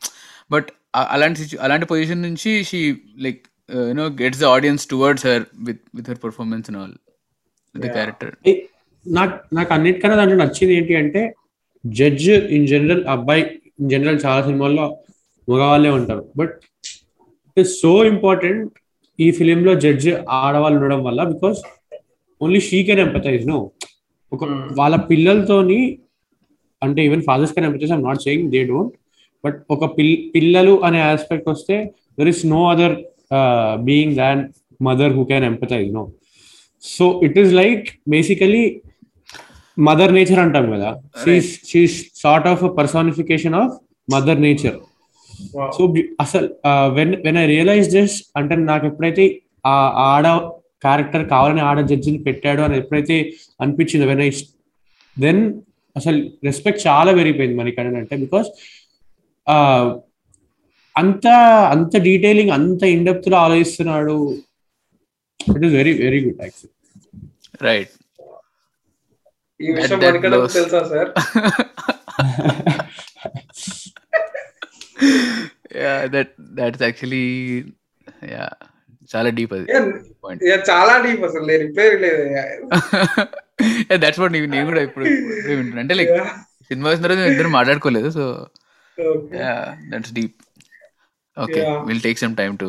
[0.50, 0.68] but
[1.14, 2.80] అలాంటి అలాంటి పొజిషన్ నుంచి she
[3.26, 3.40] like
[3.88, 6.94] you know gets the audience towards her with with her performance and all
[7.74, 8.32] the character
[9.06, 11.20] నాకు నాకు అన్నిటికన్నా దాంట్లో నచ్చింది ఏంటి అంటే
[11.84, 13.42] జడ్జ్ ఇన్ జనరల్ అబ్బాయి
[13.80, 14.86] ఇన్ జనరల్ చాలా సినిమాల్లో
[15.48, 16.22] మగవాళ్ళే ఉంటారు.
[16.36, 16.54] బట్
[17.58, 18.72] ఇట్ సో ఇంపార్టెంట్
[19.18, 21.58] ఈ ఫిలిం లో జడ్జ్ ఆడవాళ్ళు ఉండడం వల్ల because
[22.40, 23.58] only she can empathise no
[24.32, 24.58] ఒక Hmm.
[24.78, 25.80] వాళ్ళ పిల్లలతోని
[26.82, 28.94] అంటే even fathers can empathise I'm not saying they don't
[29.44, 31.76] but ఒక పిల్ పిల్లలు అనే ఆస్పెక్ట్ వస్తే
[32.18, 32.94] there is no other
[33.82, 34.40] being than
[34.80, 36.04] mother who can empathise no
[36.82, 38.62] so it is like basically
[39.78, 40.90] mother nature అంటాం కదా
[42.22, 43.74] sort of personification of
[44.08, 44.76] mother nature.
[45.76, 45.82] So
[46.20, 46.48] అసలు
[46.96, 49.24] when when I realise this అంటే నాకు ఎప్పుడైతే
[49.66, 49.74] ఆ
[50.08, 50.26] ఆడ
[50.84, 53.16] character కావాలని ఆడ జడ్జిని పెట్టాడు అని ఎప్పుడైతే
[53.60, 54.30] అనిపించింది వెన్ ఐ
[55.16, 55.42] దెన్
[55.96, 58.50] అసలు రెస్పెక్ట్ చాలా పెరిగిపోయింది మనకి అంటే బికాస్
[60.96, 61.26] అంత
[61.74, 64.16] అంత డీటెయిలింగ్ అంత ఇండెప్త్లో ఆలోచిస్తున్నాడు.
[65.40, 66.74] It is very very good actual
[67.68, 67.94] right
[69.60, 70.00] ఈ విషయం.
[70.56, 71.10] తెలుసా sir
[75.78, 76.32] yeah that
[76.68, 77.24] that's actually
[78.32, 78.46] yeah
[79.10, 79.66] చాలా డీప్ అది.
[80.70, 82.24] చాలా డీప్ అసలు నేను రిపేర్ లేదు
[84.02, 85.04] దట్స్ వాట్ నేను కూడా ఇప్పుడు
[85.50, 85.80] వింటున్నా.
[85.84, 86.12] అంటే లైక్
[86.70, 88.24] సినిమా వచ్చిన తర్వాత ఇద్దరు మాట్లాడుకోలేదు so
[89.92, 90.36] that's deep
[91.36, 91.60] okay.
[91.88, 92.68] Will take some time to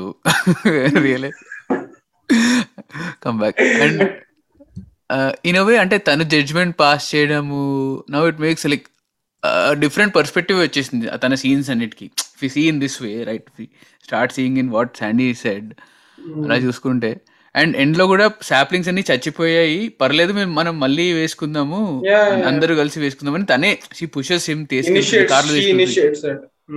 [1.05, 1.39] realise
[3.23, 4.01] come back and
[5.45, 7.61] in way అంటే తను జడ్జ్మెంట్ పాస్ చేయడము
[8.11, 8.87] now it makes like
[9.83, 12.07] different perspective వచ్చేసింది తన సీన్స్ అన్నిటికి.
[12.41, 13.47] We see in this way right
[14.07, 15.69] start seeing in what Sandy said
[16.45, 17.11] అలా చూసుకుంటే.
[17.55, 19.79] And ఎండ్లో కూడా సాప్లింగ్స్ అన్ని చచ్చిపోయాయి.
[20.01, 21.79] పర్లేదు మేము మనం మళ్ళీ వేసుకుందాము.
[22.49, 25.55] అందరూ కలిసి వేసుకుందామని తనే షీ పుషెస్ హిమ్ ఇనిషియేట్ కార్లో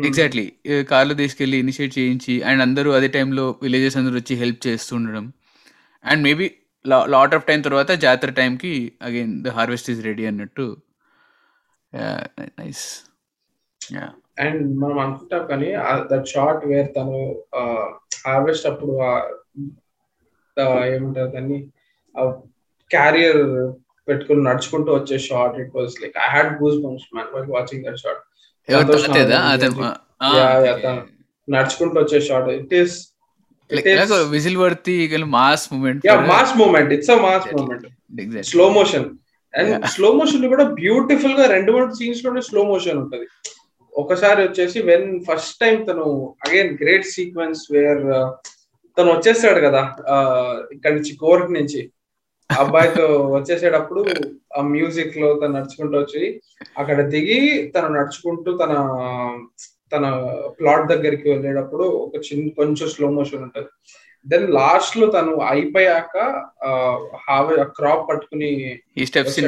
[0.08, 0.46] ఎగ్జాక్ట్లీ
[0.92, 5.26] కార్లో తీసుకెళ్ళి ఇనిషియేట్ చేయించి అండ్ అందరూ అదే టైంలో విలేజెస్ అందరూ వచ్చి help చేస్తుండడం
[6.04, 6.46] and maybe
[7.14, 8.72] lot of time తర్వాత జాతర టైంకి
[9.08, 10.66] again the harvest is ready అన్నట్టు.
[11.94, 13.00] నైస్
[13.92, 15.72] యా అండ్ మనం అనుకుంటాం కానీ
[16.12, 17.42] దట్ షార్ట్ వేర్ తను
[18.26, 19.28] హార్వెస్ట్ అప్పుడు ఆ-
[20.56, 21.58] ఆ ఏమంటారు దాన్ని?
[22.90, 23.72] క్యారియర్
[24.08, 27.96] పెట్టుకుని నడుచుకుంటూ వచ్చే shot it was like I had goose bumps man by watching that
[27.96, 28.22] shot
[28.68, 29.82] ఎవరు సంతోష్ తాతేదా నారాయణ అతను చేసి.
[30.22, 30.82] ఆ, Yeah, yeah, okay.
[30.82, 31.02] తను
[31.48, 32.96] నడుచుకుంటూ వచ్చే shot it is
[34.30, 36.92] whistle worthy mass moment yeah mass moment.
[36.92, 38.46] It's a mass moment.
[38.46, 39.06] Slow motion
[39.54, 39.72] and.
[39.94, 43.26] Slow motion కూడా బ్యూటిఫుల్గా రెండు మూడు సీన్స్లోనే స్లో మోషన్ ఉంటది.
[43.94, 46.04] ఒకసారి వచ్చేసి వెన్ ఫస్ట్ టైం తను
[46.46, 48.04] అగైన్ గ్రేట్ సీక్వెన్స్ వేర్
[48.96, 49.82] తను వచ్చేస్తాడు కదా
[50.72, 51.82] ఇక్కడ నుంచి కోర్ట్ నుంచి.
[52.50, 54.00] అబ్బాయితో వచ్చేసేటప్పుడు
[54.58, 56.22] ఆ మ్యూజిక్లో తను నడుచుకుంటూ వచ్చి
[56.78, 57.38] అక్కడ దిగి
[57.76, 58.72] తను నడుచుకుంటూ తన
[59.92, 60.04] తన
[60.60, 63.70] ప్లాట్ దగ్గరికి వెళ్ళేటప్పుడు ఒక చిన్న కొంచెం స్లో మోషన్ ఉంటది.
[64.26, 66.16] దెన్ లాస్ట్లో తను అయిపోయాక
[67.62, 68.50] క్రాప్ పట్టుకుని
[68.98, 69.40] ఈ స్టెప్స్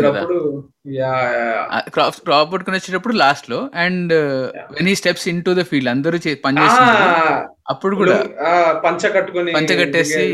[1.93, 3.59] క్రాప్ క్రాప్ పట్టుకుని వచ్చేటప్పుడు లాస్ట్లో.
[3.75, 4.13] అండ్
[4.77, 6.61] వెన్ ఈ steps in to the field అందరూ పని
[7.69, 8.17] అప్పుడు కూడా.
[8.85, 10.25] పంచ కట్టుకుని పంచ కట్టేసి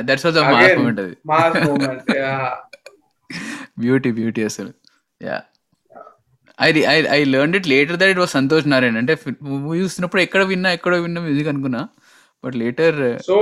[0.00, 0.38] that's was
[1.26, 2.10] mass moment
[3.78, 4.72] beauty beauty అసలు.
[5.22, 5.42] Yeah.
[6.62, 10.42] I I I learn it later that it was Santosh Narayana అంటే మూవీ చూస్తున్నప్పుడు ఎక్కడ
[10.42, 11.82] విన్నా ఎక్కడ విన్నా మ్యూజిక్ అనుకున్నా.
[12.44, 13.36] But later so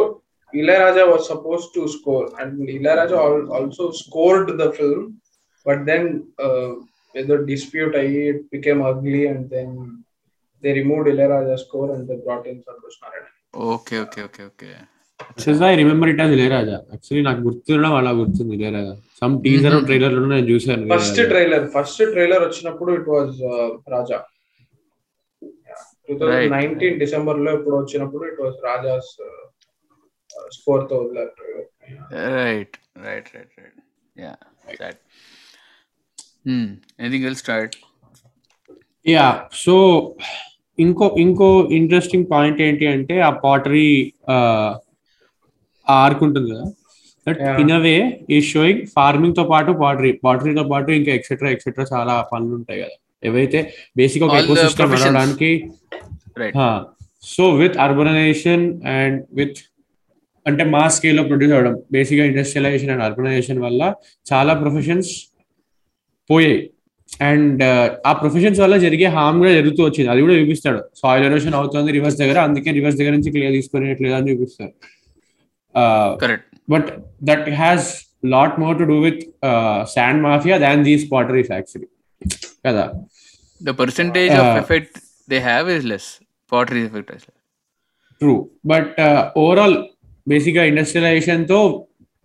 [0.53, 3.17] Ilaiyaraaja was suppose to score and Ilaiyaraaja
[3.57, 5.05] also scored the film
[5.65, 6.07] but then
[7.15, 9.73] ఏదో dispute అయ్యి it became ugly and then
[10.63, 13.27] they removed Ilaiyaraaja score and they brought in Santhosh Narayana
[13.73, 14.69] okay okay okay okay
[15.65, 19.85] I remember it as Ilaiyaraaja actually నాకు గుర్తుండడం అలా గుర్తుంది Ilaiyaraaja some teaser Mhm.
[19.87, 23.33] Trailer లో నేను చూసాను first trailer first trailer వచ్చినప్పుడు it was
[23.95, 24.19] Raja
[26.07, 29.11] two thousand nineteen December లో ఇప్పుడు వచ్చినప్పుడు ఇట్ వాజ్ రాజాస్
[30.56, 31.64] స్కోర్తో వదిలారు trailer.
[32.36, 32.76] Right
[33.06, 33.80] right right right
[34.16, 34.32] yeah
[34.82, 35.00] that
[37.00, 37.74] anything else start
[39.06, 39.26] yeah
[39.64, 39.74] so
[40.78, 43.88] ఇంకో ఇంకో ఇంట్రెస్టింగ్ పాయింట్ ఏంటి అంటే ఆ పాటరీ
[45.86, 46.64] ఆర్క్ ఉంటుంది కదా.
[47.26, 47.58] That Yeah.
[47.62, 47.94] In a way
[48.34, 52.96] ఈ షోయింగ్ ఫార్మింగ్తో పాటు పాటరీ పాటరీతో పాటు ఇంకా ఎక్సెట్రా ఎక్సెట్రా చాలా పనులు ఉంటాయి కదా.
[53.28, 53.58] ఏవైతే
[53.98, 54.90] బేసిక్ ఒక ఎకో the సిస్టమ్.
[54.94, 55.50] నడవడానికి
[57.34, 58.64] so with urbanisation
[58.96, 59.60] and with
[60.46, 61.74] అంటే మా స్కేల్లో ప్రొడ్యూస్ అవ్వడం.
[61.92, 63.82] బేసిక్గా ఇండస్ట్రియలైజేషన్ అండ్ అర్బనైజేషన్ వల్ల
[64.30, 65.10] చాలా ప్రొఫెషన్స్
[66.30, 66.58] పోయాయి.
[67.28, 67.62] అండ్
[68.08, 70.08] ఆ ప్రొఫెషన్స్ వల్ల జరిగే హార్మ్ కూడా జరుగుతూ వచ్చింది.
[70.12, 70.80] అది కూడా చూపిస్తాడు.
[71.02, 72.38] సాయిల్ ఎరోషన్ అవుతుంది రివర్స్ దగ్గర.
[72.48, 74.74] అందుకే రివర్స్ దగ్గర నుంచి క్లియర్ తీసుకునేట్లేదు అని చూపిస్తారు
[76.24, 76.88] correct but
[77.30, 77.88] that has
[78.34, 79.22] lot more to do with
[79.94, 81.88] sand mafia than these potteries actually
[82.66, 82.84] కదా?
[83.60, 84.96] The percentage of effect
[85.30, 86.08] they have is less
[86.52, 87.26] pottery effect
[88.20, 88.34] true
[88.66, 88.94] but
[89.44, 89.76] overall
[90.26, 91.58] బేసిక్గా ఇండస్ట్రియలైజేషన్తో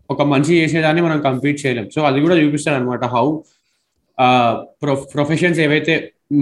[0.09, 1.87] ఒక మంచి చేసేదాన్ని మనం కంప్లీట్ చేయలేం.
[1.95, 3.25] సో అది కూడా చూపిస్తాడు అనమాట హౌ
[5.13, 5.93] ప్రొఫెషన్స్ ఏవైతే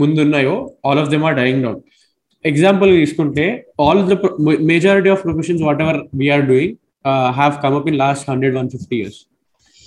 [0.02, 0.54] ముందున్నాయో
[0.86, 1.80] all of them are dying down
[2.46, 3.46] example తీసుకుంటే
[3.82, 4.16] all the
[4.72, 6.76] majority of professions whatever we are doing
[7.38, 9.20] have come up in last hundred one fifty years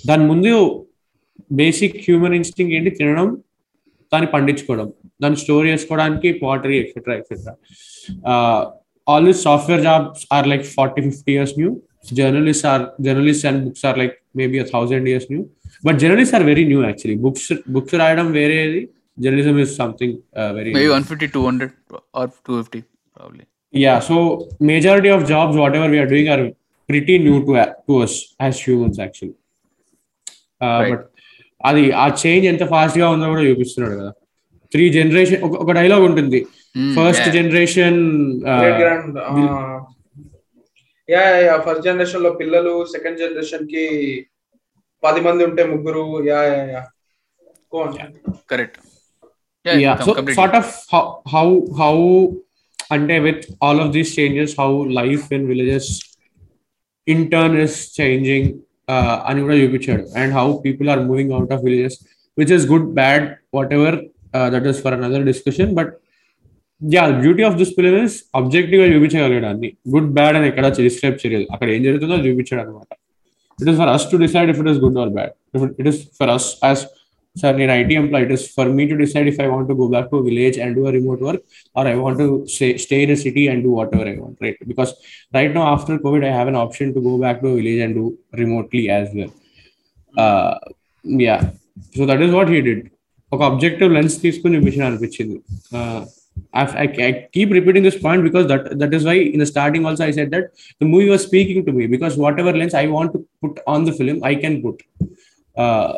[0.03, 0.53] దాని ముందు
[1.61, 2.91] బేసిక్ హ్యూమన్ ఇన్స్టింగ్ ఏంటి?
[2.99, 3.27] తినడం
[4.11, 4.87] దాన్ని పండించుకోవడం
[5.21, 7.53] దాన్ని స్టోర్ చేసుకోవడానికి pottery etcetera etcetera
[9.11, 11.71] all these software jobs are like 40 50 years new
[12.19, 15.43] journalists are journalists and books are like maybe a thousand years new
[15.83, 17.45] but journalists are very new actually books
[17.75, 18.81] books రాయడం వేరేది
[19.17, 20.93] journalism is something uh, very maybe new.
[20.95, 21.73] One fifty two hundred
[22.21, 22.81] or two fifty
[23.17, 23.43] probably
[23.73, 24.15] yeah so
[24.69, 26.41] majority of jobs whatever we are doing are
[26.89, 27.53] pretty new to
[27.87, 28.13] to us
[28.47, 29.33] as humans actually
[30.61, 30.91] uh, Right.
[30.93, 31.01] but
[31.61, 34.11] అది ఆ change ఎంత ఫాస్ట్గా ఉందో కూడా చూపిస్తున్నాడు కదా
[34.71, 36.39] three generation ఒక dialogue ఉంటుంది
[36.75, 37.99] ఫస్ట్ జనరేషన్
[41.65, 43.85] ఫస్ట్ జనరేషన్లో పిల్లలు సెకండ్ జనరేషన్కి
[45.03, 46.03] పది మంది ఉంటే ముగ్గురు
[48.49, 48.77] correct
[49.67, 50.13] yeah so
[51.33, 52.27] how how
[52.91, 56.03] అంటే with all of these changes how life in villages
[57.07, 58.49] in turn is changing
[59.25, 60.19] అని కూడా చూపించాడు.
[60.19, 61.97] And how people are moving out of villages
[62.39, 63.37] which is good bad
[63.73, 63.97] whatever
[64.53, 65.75] that is for another discussion
[66.81, 69.69] yeah the beauty of this film is objective గా చూపించగలిగాడు అన్ని.
[69.93, 72.89] Good bad అని ఎక్కడ describe చేయలేదు అక్కడ ఏం జరుగుతుందో అది చూపించాడు అనమాట
[73.59, 75.33] it is for us to decide if it is good or bad
[75.81, 76.81] it is for us as
[77.35, 79.87] sir నేను IT employee it is for me to decide if I want to go
[79.93, 81.43] back to village and do a remote work
[81.75, 82.27] or I want to
[82.83, 84.93] stay in city and do whatever I want right because
[85.37, 88.05] right no after COVID I have an option to go back to village and do
[88.41, 89.33] remotely as well
[91.27, 91.37] yeah
[91.97, 92.83] so that is what he did
[93.31, 95.37] ఒక objective lens తీసుకుని చూపించిన అనిపించింది
[96.53, 99.85] I, I, I keep repeating this point because that that is why in the starting
[99.85, 100.45] also I said that
[100.81, 103.93] the movie was speaking to me because whatever lens I want to put on the
[103.93, 104.77] film I can put.
[105.55, 105.91] Uh,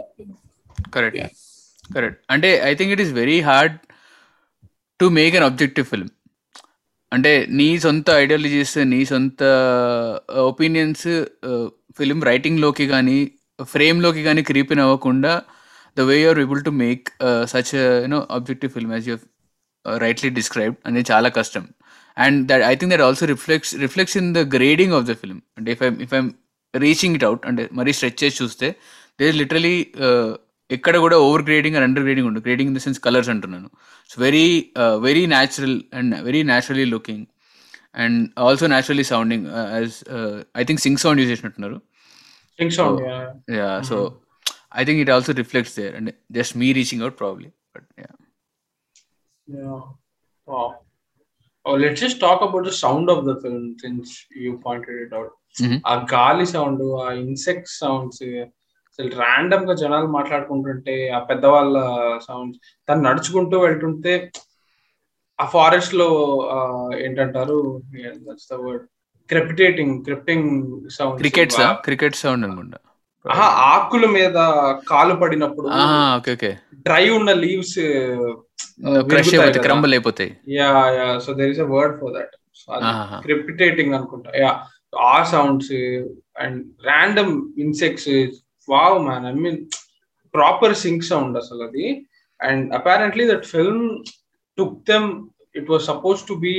[0.95, 1.29] correct Yeah.
[1.89, 3.73] Correct అంటే I think it is very hard
[4.99, 6.11] to make an objective film
[7.11, 9.41] అంటే నీ సొంత ideologies నీ సొంత
[10.51, 11.07] opinions
[11.99, 13.17] film రైటింగ్లోకి కానీ
[13.73, 15.33] ఫ్రేమ్లోకి కానీ creeping అవ్వకుండా
[15.97, 17.05] the way you are able to make
[17.53, 19.17] such you know objective film as you
[20.05, 21.63] rightly described అనేది చాలా కష్టం.
[22.17, 25.71] And that I think that also reflects reflects in the grading of the film అంటే
[25.75, 26.29] if I'm if I'm
[26.73, 28.67] reaching it out అంటే మరీ stretch చేసి చూస్తే
[29.19, 29.75] they literally
[30.69, 33.69] ఎక్కడ కూడా over grading and under grading ఉండదు grading in the sense colours అంటున్నాను
[34.11, 34.47] so very
[35.07, 37.25] very natural and very naturally looking
[38.03, 39.95] and also naturally sounding as
[40.61, 41.77] I think sync sound use చేసినట్టున్నారు.
[43.59, 43.97] Yeah so
[44.81, 48.09] I think it also reflects there and just me reaching out probably but yeah
[49.47, 49.81] Yeah.
[50.47, 50.81] Wow.
[51.65, 55.31] Oh, let's just talk about the sound of the film since you pointed it out.
[55.61, 55.75] Mhm.
[55.85, 58.21] ఆ గాలి sound ఆ insect sounds
[58.89, 61.75] అసలు ర్యాండమ్గా జనాలు మాట్లాడుకుంటుంటే ఆ పెద్దవాళ్ళ
[62.27, 64.13] sounds తను నడుచుకుంటూ వెళ్తుంటే
[65.39, 66.07] ఆ ఫారెస్ట్లో
[67.05, 67.57] ఏంటంటారు
[69.29, 70.49] క్రెపిటేటింగ్ క్రిప్టింగ్
[70.97, 72.79] సౌండ్ క్రికెట్స్ క్రికెట్ సౌండ్ అనుకుంటా
[73.31, 74.33] ఆకుల మీద
[74.87, 75.67] కాలు పడినప్పుడు
[76.73, 77.79] డ్రై ఉన్న లీవ్స్
[79.09, 80.37] క్రష్ అయిపోతాయి క్రంబల్ అయిపోతాయి.
[80.47, 81.19] Yeah yeah.
[81.19, 82.35] So there is a word for that.
[83.21, 84.31] Crepitating అనుకుంటా.
[84.35, 84.63] యా.
[84.99, 85.71] ఆ sounds
[86.39, 88.09] and random insects
[88.69, 89.65] wow man I mean
[90.33, 92.05] proper sync sound అసలు అది.
[92.41, 94.03] And apparently that film
[94.57, 96.55] took them it was suppose to be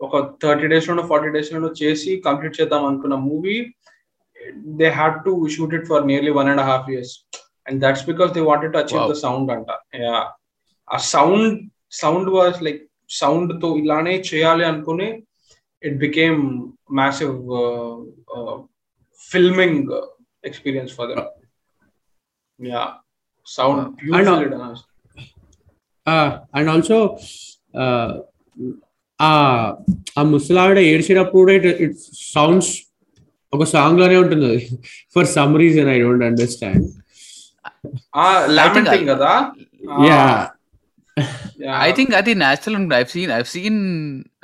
[0.00, 3.72] ఒక thirty days లోనో forty days లోనో చేసి complete చేద్దాం అనుకున్న movie
[4.79, 7.13] They had to shoot it for nearly one and half years
[7.67, 9.11] and that's because they wanted to achieve Wow.
[9.11, 9.69] The sound అంట
[10.01, 10.17] yeah
[10.87, 11.53] ఆ sound
[12.01, 12.81] sound was like
[13.21, 15.09] sound తో ఇలానే చేయాలి అనుకుని
[15.83, 16.41] it became
[16.99, 17.35] massive
[19.31, 19.91] filming
[20.43, 21.23] experience for them
[22.59, 22.83] yeah
[23.47, 23.89] sound Wow.
[23.99, 24.55] Beautiful
[26.55, 26.97] and also
[29.19, 31.97] ఆ ముసలావిడ ఏడ్చేటప్పుడు it it
[32.33, 32.71] sounds
[33.52, 34.46] ఒక సాంగ్లోనే ఉంటుంది.
[34.52, 34.60] అది
[35.14, 36.84] for some reason I don't understand
[38.58, 39.32] lamenting కదా?
[40.08, 40.20] యా
[41.86, 42.96] ఐ థింక్ అది న్యాచురల్ ఉంటుంది.
[43.00, 43.78] I've seen I've seen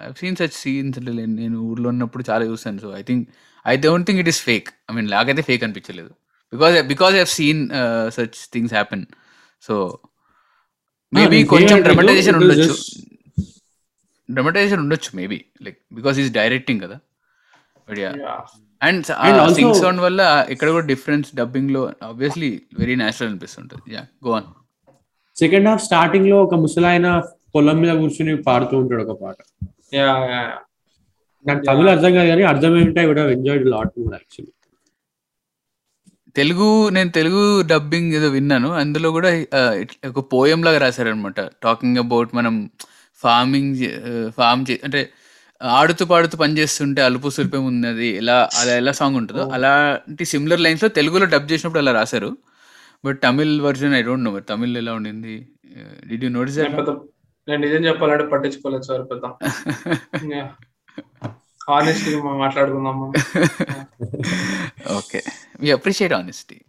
[0.06, 0.98] I've seen such scenes
[1.40, 3.24] నేను ఊర్లో ఉన్నప్పుడు చాలా చూసాను so I think
[3.66, 6.12] I don't think it is fake I mean నాకైతే ఫేక్ అనిపించలేదు.
[6.52, 7.62] Because because I've seen
[8.18, 9.04] such things happen
[9.62, 9.74] so
[11.12, 11.76] maybe కొంచెం.
[11.88, 12.74] డ్రమటైజేషన్ ఉండొచ్చు.
[14.28, 16.98] డ్రమటైజేషన్ ఉండొచ్చు maybe like because is directing కదా.
[17.88, 18.38] But yeah Yeah.
[18.82, 19.04] And
[19.58, 23.94] sync sound వల్ల ఇక్కడ కూడా difference డబ్బింగ్లో ఆబ్వియస్లీ వెరీ నేచురల్ అనిపిస్తుంటుంది.
[23.94, 24.48] Yeah go on
[25.36, 27.08] second half స్టార్టింగ్లో ఒక ముసలాయన
[27.54, 29.36] పొలం మీద కూర్చుని పాడుతూ ఉంటాడు ఒక పాట.
[31.46, 34.52] నాకు తమిళ అర్థం కాదు కానీ అర్థం ఏమిటో కూడా ఎంజాయ్డ్ లాట్ కూడా యాక్చువల్లీ
[36.36, 38.68] తెలుగు నేను తెలుగు డబ్బింగ్ ఏదో విన్నాను.
[38.82, 39.30] అందులో కూడా
[40.10, 42.54] ఒక పోయం లాగా రాశారనమాట టాకింగ్ అబౌట్ మనం
[43.22, 43.82] ఫార్మింగ్
[44.38, 45.00] ఫార్మ్ అంటే
[45.64, 50.88] ఆడుతూ పాడుతూ పని చేస్తుంటే అలుపు సుల్పం ఉన్నది ఎలా అలా ఎలా సాంగ్ ఉంటుందో అలాంటి సిమిలర్ లైన్స్లో
[50.88, 52.38] తెలుగులో డబ్ చేసినప్పుడు అలా రాశారు.
[53.04, 55.48] But Tamil version I don't know మరి తమిళ్ ఎలా ఉండింది?
[56.06, 56.58] డిడ్ యూ నోటీస్
[57.48, 59.24] నేను నిజం చెప్పాలంటే పట్టించుకోలేదు సార్ పెద్ద.
[61.70, 62.38] హానెస్ట్లీ మనం.
[62.38, 63.12] మాట్లాడుకుందాము
[64.96, 65.22] okay
[65.60, 66.64] we appreciate honesty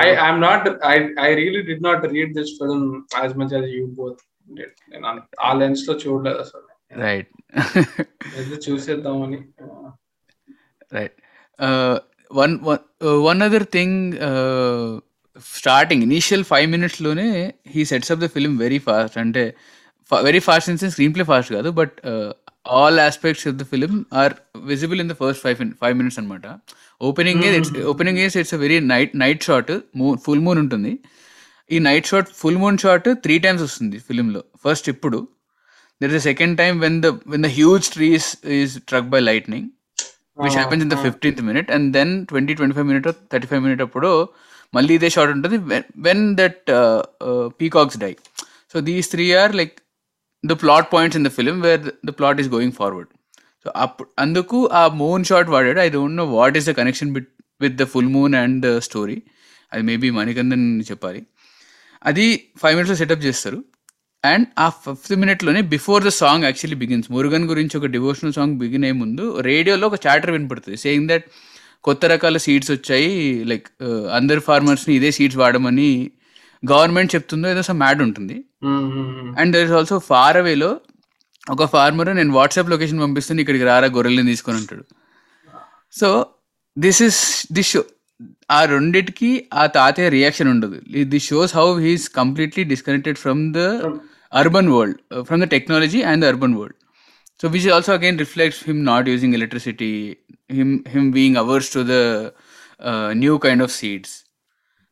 [0.00, 2.82] I I'm not I I really did not read this film
[3.24, 4.18] as much as you both.
[4.18, 4.29] did.
[4.92, 5.06] నేను
[5.48, 6.66] ఆ లెన్స్లో చూడలేదు అసలు.
[6.92, 7.28] Right
[8.66, 9.38] చూసేద్దామని.
[10.96, 11.16] Right
[12.40, 12.54] one
[13.28, 13.98] one other thing
[15.60, 17.26] starting initial five మినిట్స్లోనే
[17.74, 19.44] he sets up the film very fast అంటే
[20.10, 21.96] very fast in sense screenplay fast కాదు but
[22.78, 23.92] all aspects of the film
[24.22, 24.34] are
[24.72, 26.46] visible in the first five five minutes అనమాట
[27.08, 30.92] opening it's opening is it's very night night shot moon full moon ఉంటుంది.
[31.74, 35.18] ఈ night shot full moon shot three times వస్తుంది ఫిలింలో first ఇప్పుడు.
[36.00, 39.68] There is second time when the when the huge trees is struck by lightning
[40.44, 43.82] which happens in the fifteenth minute and then twenty twenty five minute thirty five minute
[43.86, 44.10] అప్పుడు
[44.76, 45.56] మళ్ళీ ఇదే shot ఉంటుంది
[46.08, 46.60] when that
[47.60, 48.12] peacocks die
[48.72, 49.74] so these three are like
[50.44, 53.10] the plot points in the film where the plot is going forward
[53.64, 55.80] so అప్పుడు అందుకు ఆ moon shot వాడాడు.
[55.86, 57.28] I don't know what is the connection bit
[57.64, 59.16] with the full moon and the story
[59.72, 61.20] అది maybe Manikandan చెప్పాలి.
[62.08, 62.26] అది
[62.60, 63.58] five మినిట్స్లో setup చేస్తారు.
[64.24, 68.84] And ఆ fifth మినిట్లోనే before the song actually begins Murugan గురించి ఒక డివోషనల్ సాంగ్ బిగిన్
[68.84, 70.78] అయ్యే ముందు రేడియోలో ఒక చాటర్ వినపడుతుంది.
[70.84, 71.26] సేయింగ్ దట్
[71.84, 73.12] కొత్త రకాల సీడ్స్ వచ్చాయి
[73.50, 73.68] లైక్
[74.18, 75.90] అందరు ఫార్మర్స్ని ఇదే సీడ్స్ వాడమని
[76.62, 78.36] గవర్నమెంట్ చెప్తుందో ఏదో సమ్ యాడ్ ఉంటుంది.
[79.40, 80.70] And there is also far అవేలో
[81.50, 84.84] ఒక ఫార్మర్ నేను వాట్సాప్ లొకేషన్ పంపిస్తాను ఇక్కడికి రారా గొర్రెల్ని తీసుకొని ఉంటాడు
[85.94, 86.08] so
[86.76, 87.20] this is
[87.52, 87.82] this show
[88.50, 90.76] ఆ రెండిటికి ఆ తాతయ్య రియాక్షన్ ఉండదు.
[91.04, 93.58] This shows how he's completely disconnected from the
[94.40, 96.76] urban world from the technology and the urban world
[97.42, 100.16] so which also again reflects him not using electricity
[100.52, 101.96] him him being averse to the
[103.12, 104.24] new kind of seeds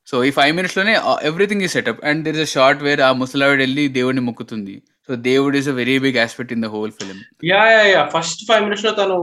[0.06, 3.58] so ఈ five మినిట్స్లోనే everything ఈ setup and there is a shot where ఆ ముసలావిడ
[3.58, 4.82] వెళ్ళి దేవుడిని మొక్కుతుంది.
[5.08, 7.18] So దేవుడ్ is a very big aspect in the whole film
[7.50, 9.16] yeah yeah yeah first five మినిట్స్లో తను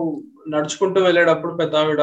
[0.53, 2.01] నడుచుకుంటూ వెళ్ళేటప్పుడు పెద్ద ఆవిడ.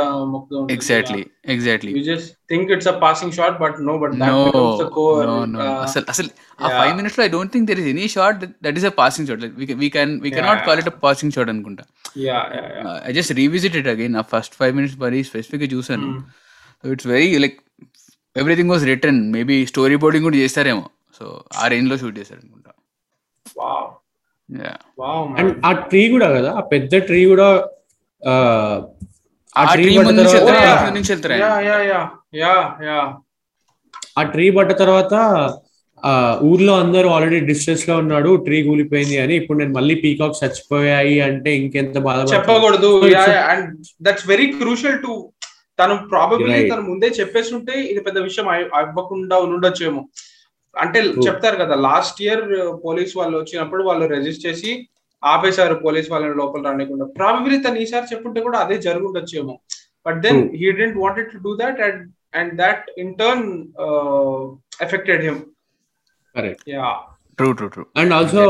[0.74, 1.20] Exactly
[1.54, 4.88] exactly You just think it's a passing shot, but no, but that No, becomes the
[4.96, 5.24] core.
[5.26, 5.60] no, no.
[5.64, 6.30] uh, అసలు అసలు
[6.60, 6.70] ఆ.
[6.78, 9.44] Five మినిట్స్లో I don't think there is any shot that is a passing shot
[9.82, 10.66] we can we cannot Yeah.
[10.68, 11.84] Call it a passing shot అనుకుంటా
[12.22, 12.96] yeah, yeah, yeah.
[13.08, 16.08] I just revisit it again ఆ first five minutes మరీ స్పెసిఫిక్గా చూసాను.
[16.84, 17.58] So it's very like
[18.36, 19.58] everything was return maybe
[20.04, 20.84] storyboarding కూడా చేస్తారేమో
[21.20, 21.24] so
[21.58, 22.70] ఆ రేంజ్లో shoot చేశారు అనుకుంటా Wow.
[22.72, 22.80] Yeah.
[23.12, 23.31] Wow, man.
[25.40, 27.48] And ఆ ట్రీ కూడా కదా ఆ పెద్ద ట్రీ కూడా
[28.22, 28.34] ఆ,
[29.72, 29.84] ట్రీ.
[34.18, 35.14] ఆ ట్రీ పడ్డ తర్వాత
[36.02, 36.12] ఆ
[36.42, 39.34] ఊర్లో అందరూ ఆల్రెడీ డిస్ట్రెస్లో ఉన్నాడు ట్రీ కూలిపోయింది అని.
[39.40, 42.90] ఇప్పుడు నేను మళ్ళీ పీకాక్ చచ్చిపోయాయి అంటే ఇంకెంత బాధ చెప్పకూడదు.
[43.50, 43.68] And
[44.02, 45.12] that's very crucial to
[45.78, 46.46] తను ప్రాబబ్లీ.
[46.70, 48.48] తను ముందే చెప్పేస్తుంటే ఇది పెద్ద విషయం
[48.80, 50.02] అవ్వకుండా ఉండొచ్చేమో.
[50.74, 51.00] అంటే.
[51.26, 52.42] చెప్తారు కదా లాస్ట్ ఇయర్
[52.84, 54.72] పోలీస్ వాళ్ళు వచ్చినప్పుడు వాళ్ళు రెజిస్ట్ చేసి
[55.22, 57.04] ఆపేశారు పోలీస్ వాళ్ళని లోపల రానికుండా.
[57.18, 59.54] ప్రాబబ్లీ తను ఈసారి చెప్పుంటే కూడా అదే జరుగుండొచ్చేమో.
[60.06, 60.40] But then.
[60.60, 62.00] He didn't wanted to do that and
[62.34, 63.46] and that in turn
[64.82, 65.40] affected him
[66.68, 66.90] yeah
[67.38, 68.44] true true true and also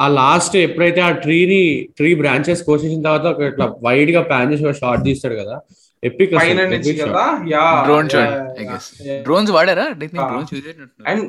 [0.00, 1.62] ఆ లాస్ట్ ఎప్పుడైతే ఆ ట్రీని
[1.96, 5.56] ట్రీ బ్రాంచెస్ కోసేసిన తర్వాత ఒక ఇట్లా వైడ్గా ప్లాన్ చేసి షార్ట్ తీస్తాడు కదా
[6.02, 6.34] epic
[9.24, 9.86] drones వాడారా.
[9.92, 10.68] Drones use
[11.06, 11.24] and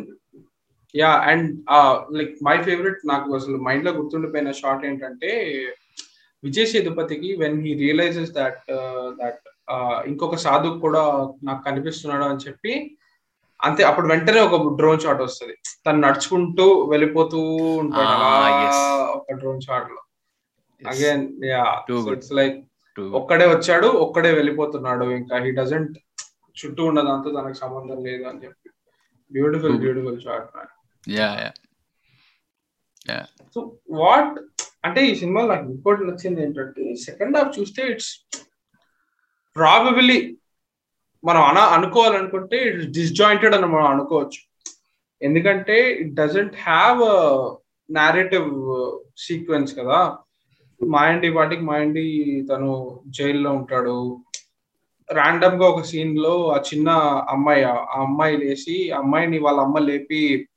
[0.95, 1.63] yeah and
[2.17, 5.31] like my favourite నాకు అసలు మైండ్లో గుర్తుండిపోయిన షార్ట్ ఏంటంటే
[6.43, 8.61] Vijay సేతుపతికి when he realises that
[9.21, 9.41] that
[10.07, 12.97] ఇంకొక సాధు కూడా నాకు కనిపిస్తున్నాడు అని చెప్పి
[13.59, 15.53] అంతే అప్పుడు వెంటనే ఒక డ్రోన్ షాట్ వస్తుంది.
[15.85, 17.39] తను నడుచుకుంటూ వెళ్ళిపోతూ
[17.77, 19.15] ఉంటాడు Ah.
[19.15, 20.01] ఒక డ్రోన్ షాట్లో.
[20.81, 21.63] Again yeah.
[22.11, 22.57] ఇట్స్ లైక్
[23.13, 25.37] ఒక్కడే వచ్చాడు ఒక్కడే వెళ్ళిపోతున్నాడు ఇంకా.
[25.37, 25.97] హీ డజంట్
[26.57, 28.69] చుట్టూ ఉన్నదంతా తనకు సంబంధం లేదు అని చెప్పి.
[29.31, 29.77] Beautiful.
[29.77, 30.47] Beautiful shot
[31.07, 31.51] yeah
[33.09, 33.25] yeah
[33.55, 34.39] so what
[34.85, 38.11] అంటే ఈ సినిమా నాకు ఇంకోటి నచ్చింది ఏంటంటే సెకండ్ హాఫ్ చూస్తే ఇట్స్
[39.55, 40.37] ప్రాబబిలీ
[41.23, 44.39] మనం అన అనుకోవాలనుకుంటే ఇట్స్ డిస్జాయింటెడ్ అని మనం అనుకోవచ్చు.
[45.21, 46.99] ఎందుకంటే it doesn't have
[47.91, 48.49] narrative
[49.17, 50.17] sequence కదా.
[50.83, 52.05] మాయండి వాటికి మాయండి
[52.53, 54.19] తను జైల్లో ఉంటాడు.
[55.11, 56.89] ర్యాండమ్గా ఒక సీన్లో ఆ చిన్న
[57.29, 60.48] అమ్మాయి ఆ అమ్మాయి లేచి అమ్మాయిని వాళ్ళ అమ్మ లేపి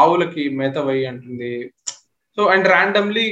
[0.00, 1.52] ఆవులకి మేత వేయి అంటుంది.
[2.38, 3.26] So and randomly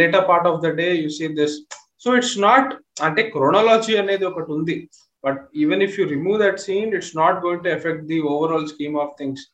[0.00, 1.56] later part of the day you see this
[2.04, 2.70] so it's not
[3.06, 4.76] అంటే క్రోనాలజీ అనేది ఒకటి ఉంది.
[5.24, 8.96] But even if you remove that scene it's not going to affect the overall scheme
[9.02, 9.44] of things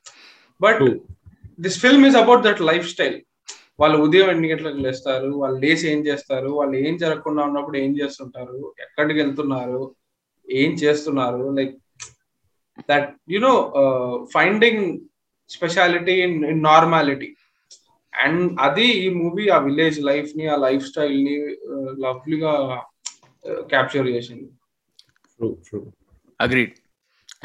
[0.67, 0.85] but
[1.65, 2.63] this film is about that
[2.95, 3.19] lifestyle
[3.81, 5.29] వాళ్ళు ఉదయం ఎన్ని గంటలకు లేస్తారు?
[5.41, 6.49] వాళ్ళు లేచి ఏం చేస్తారు?
[6.59, 8.57] వాళ్ళు ఏం జరగకుండా ఉన్నప్పుడు ఏం చేస్తుంటారు?
[8.85, 9.83] ఎక్కడికి వెళ్తున్నారు?
[10.49, 11.45] ఏం చేస్తున్నారు?
[11.59, 11.75] Like
[12.91, 13.53] that you know
[14.35, 14.83] finding
[15.57, 17.31] speciality in in normality
[18.13, 21.37] and అది ఈ మూవీ ఆ విలేజ్ లైఫ్ని ఆ లైఫ్ స్టైల్ని
[22.05, 22.53] లవ్లీగా
[23.73, 24.49] క్యాప్చర్ చేసింది.
[26.41, 26.75] అగ్రీడ్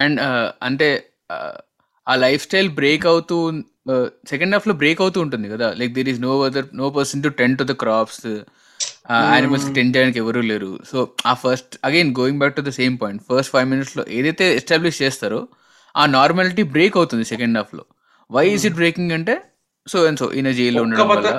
[0.04, 0.20] అండ్
[0.68, 0.90] అంటే
[2.08, 3.38] ఆ లైఫ్ స్టైల్ బ్రేక్ అవుతూ
[4.32, 5.68] సెకండ్ హాఫ్లో బ్రేక్ అవుతూ ఉంటుంది కదా.
[5.80, 8.26] Like there is no other no person to tend to the crops
[9.34, 10.72] animals tend చేయడానికి ఎవరు లేరు.
[10.92, 10.98] సో
[11.32, 15.42] ఆ first again going back to the same point first five మినిట్స్లో ఏదైతే ఎస్టాబ్లిష్ చేస్తారో
[15.96, 17.84] ఆ నార్మాలిటీ బ్రేక్ అవుతుంది సెకండ్ హాఫ్లో.
[18.30, 19.36] వై ఈస్ ఇట్ బ్రేకింగ్ అంటే
[19.88, 21.30] సో అండ్ సో ఈయన జైల్లో ఉండడం వల్ల.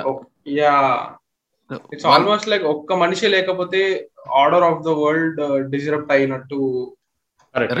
[0.59, 0.73] యా.
[1.93, 3.81] ఇట్స్ ఆల్మోస్ట్ లైక్ ఒక్క మనిషి లేకపోతే
[4.41, 6.59] order of the world disrupt అయినట్టు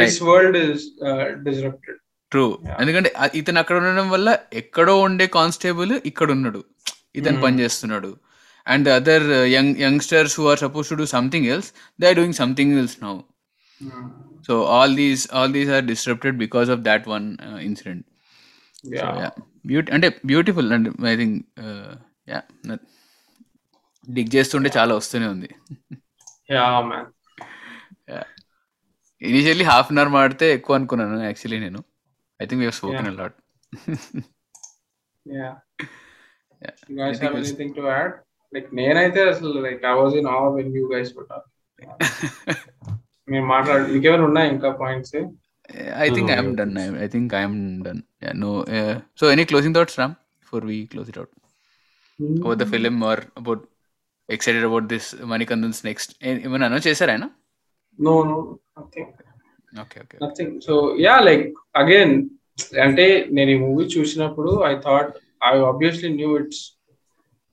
[0.01, 0.85] this world is
[1.47, 1.99] disrupted
[2.31, 2.45] true
[2.81, 6.61] ఎందుకంటే ఇతను అక్కడ ఉండడం వల్ల ఎక్కడో ఉండే కానిస్టేబుల్ ఇక్కడ ఉన్నాడు.
[7.15, 8.11] ఇతను పని చేస్తున్నాడు.
[8.67, 11.69] And other young youngsters who are suppose to do something else
[11.99, 13.13] they are doing something else now
[14.47, 17.25] so all these all these are disrupted because of that one
[17.61, 18.05] incident
[19.67, 21.37] beauty అంటే beautiful and I think
[22.29, 22.41] yeah
[24.07, 25.49] dig చేస్తుంటే చాలా వస్తూనే ఉంది.
[29.21, 31.81] Initially half an hour మాడితే ఎక్కువ అనుకున్నాను actually నేను.
[32.41, 33.15] I think we spoken Yeah.
[33.15, 33.37] A lot
[35.25, 35.53] Yeah.
[36.89, 38.11] You guys have anything to add?
[38.53, 41.31] Like నేనైతే అసలు like I was in all when you guys put
[43.35, 45.15] మేము మాట్లాడు ఇంకేమైనా ఉన్నాయి ఇంకా points
[45.99, 48.01] I think I'm done I think I'm done
[48.41, 48.51] no
[49.19, 51.33] so any closing thoughts Ram for we close it out
[52.39, 53.63] about the film or about
[54.29, 56.11] excited about this Manikandan's next
[56.43, 57.25] ఏమైనా announce చేశారు ఆయన?
[57.99, 58.37] No no
[58.83, 59.01] okay
[59.99, 62.13] okay nothing so yeah like again
[62.83, 65.13] అంటే నేను ఈ movie చూసినప్పుడు I thought
[65.45, 66.63] I obviously new it's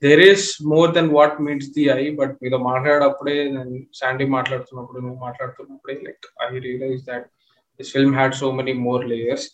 [0.03, 5.19] there is more than what meets the eye but మీతో మాట్లాడప్పుడే నేను శాండీ మాట్లాడుతున్నప్పుడు నువ్వు
[5.27, 7.27] మాట్లాడుతున్నప్పుడే like I realise that
[7.81, 9.47] this film had so many more layers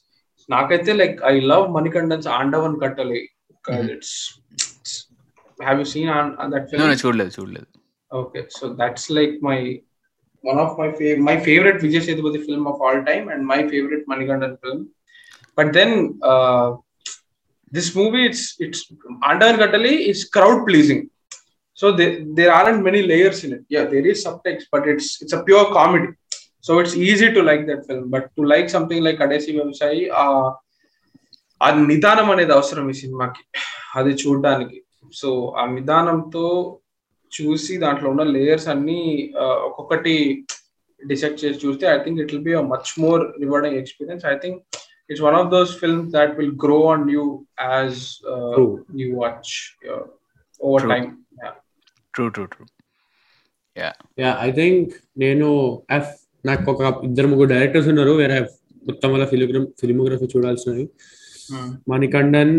[0.49, 3.21] నాకైతే like I love Manikandan's Aandavan Kattalai
[3.97, 4.17] it's
[5.59, 6.09] have you seen
[6.55, 7.69] that No, film no, చూడలేదు చూడలేదు
[8.11, 9.57] Okay, so that's like my
[10.45, 14.05] one of my fav- my favorite Vijay Sethupathi film of all time and my favorite
[14.09, 14.79] Manikandan film.
[15.59, 15.91] But then
[16.23, 16.69] uh,
[17.73, 18.83] this movie it's it's
[19.31, 21.05] Aandavan Kattalai it's crowd pleasing
[21.79, 21.89] so
[22.39, 25.69] there are and many layers in it there is subtext but it's it's a pure
[25.75, 26.09] comedy
[26.69, 30.09] so it's easy to like that film but to like something like Kadaisi Vivasayi
[31.61, 33.43] ఆ నిదానం అనేది అవసరం ఈ సినిమాకి.
[33.97, 34.77] అది చూడడానికి.
[35.13, 35.29] So
[35.61, 36.45] ఆ నిదానంతో
[37.33, 39.01] చూసి దాంట్లో ఉన్న లేయర్స్ అన్ని
[39.69, 40.15] ఒక్కొక్కటి
[41.03, 44.61] డిసెక్ట్ చేసి చూస్తే I think it will be much more rewarding experience I think
[45.11, 47.25] it's one of those films that will grow on you
[47.69, 48.01] as
[48.55, 48.73] True.
[48.97, 49.53] You watch
[50.61, 50.93] over True.
[50.95, 51.09] Time
[52.15, 52.65] true true true
[54.19, 55.49] yeah I think నేను
[55.91, 58.11] I've- నాకు ఒక ఇద్దరు ముగ్గురు directors ఉన్నారు.
[58.13, 58.37] వేరే
[58.87, 60.85] మొత్తం వల్ల ఫిలిగ్రమ్ filmography చూడాల్సినవి.
[61.89, 62.57] Manikandan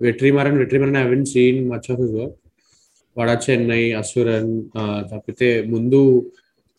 [0.00, 2.36] Vetrimaaran Vetrimaaran I haven't seen much of his work
[3.16, 4.52] Vada Chennai Asuran
[5.12, 6.00] తప్పితే ముందు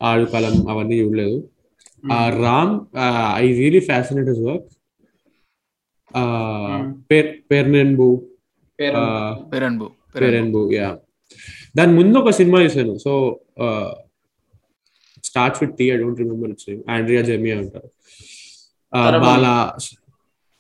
[0.01, 1.37] ఆడుకాలం అవన్నీ చూడలేదు.
[2.43, 2.73] Ram
[3.41, 4.67] I really fascinate his work
[7.11, 8.09] పేర్ పేర్నెన్బు
[9.53, 9.87] పెరన్బు.
[10.21, 10.61] పేరెన్బు.
[10.77, 10.89] యా
[11.77, 13.11] దాని ముందు ఒక సినిమా చూసాను so
[15.29, 17.89] starts with T I don't remember its name Andrea Jeremiah అంటారు.
[18.93, 19.11] Uh.
[19.25, 19.53] Bala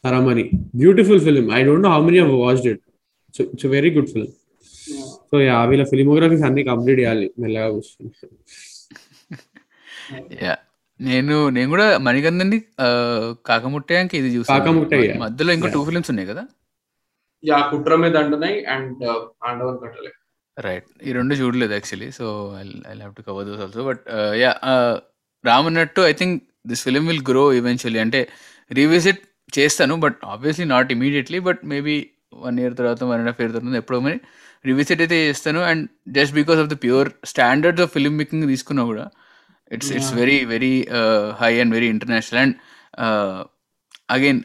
[0.03, 0.43] Taramani
[0.81, 2.83] beautiful film I don't know how many have watched it
[3.53, 4.33] it's very good film
[5.31, 7.27] so yeah వీళ్ళ filmographies అన్ని complete చేయాలి.
[7.41, 8.11] మెల్లగా కూర్చొని.
[10.45, 10.55] Yeah
[10.99, 12.57] నేను నేను కూడా మణికందని
[13.49, 14.71] కాకముట్టయానికి ఇది చూసాను
[15.25, 15.75] మధ్యలో ఇంకో Yeah.
[15.75, 16.43] టూ ఫిల్మ్స్ ఉన్నాయి కదా?
[17.43, 19.03] యా కుట్రమే దండనై అండ్
[19.49, 20.11] ఆండవన్ కట్టలే.
[20.57, 22.25] రైట్ ఈ రెండు చూడలేదు actually so
[22.57, 22.63] I
[22.95, 24.01] have to cover those also but
[24.41, 24.51] yeah
[25.43, 26.35] Ram అన్నట్టు I think
[26.71, 28.21] this film will grow eventually అంటే
[28.71, 31.95] రీవిజిట్ చేస్తాను but obviously not immediately but maybe
[32.45, 34.17] one year తర్వాత వన్ అండ్ హాఫ్ ఇయర్ తర్వాత ఎప్పుడో మరి
[34.65, 35.59] revisit అయితే చేస్తాను.
[35.69, 35.83] And
[36.17, 39.05] just because of the pure standards of film making తీసుకున్నా కూడా
[39.75, 40.11] it's it's.
[40.21, 40.73] Very very
[41.41, 42.55] high and very international and
[44.15, 44.41] again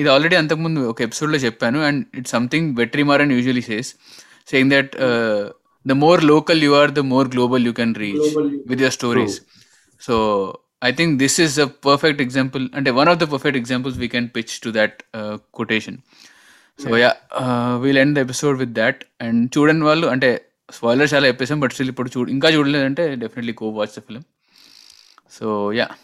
[0.00, 3.90] ఇది already అంతకుముందు ఒక ఎపిసోడ్లో చెప్పాను and it's something Vetrimaaran usually says
[4.52, 4.92] saying that
[5.86, 8.24] the more local you are the more global you can reach
[9.00, 9.34] stories.
[10.02, 10.16] So
[10.88, 14.26] I think this is a perfect example, and one of the perfect examples we can
[14.36, 15.94] pitch to that uh, quotation.
[16.78, 18.96] So yeah, uh, we'll end the episode with that.
[19.26, 20.30] And చూడని వాళ్ళు అంటే
[20.76, 24.22] spoiler చాలా చెప్పేసాం but still ఇప్పుడు చూడు ఇంకా చూడలేదంటే definitely go watch the film
[25.28, 25.94] So yeah,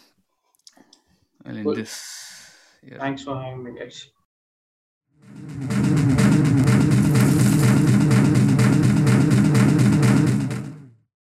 [1.45, 1.75] I'll cool.
[1.75, 2.57] this.
[2.83, 2.99] Yeah.
[2.99, 4.11] Thanks for having me, guys.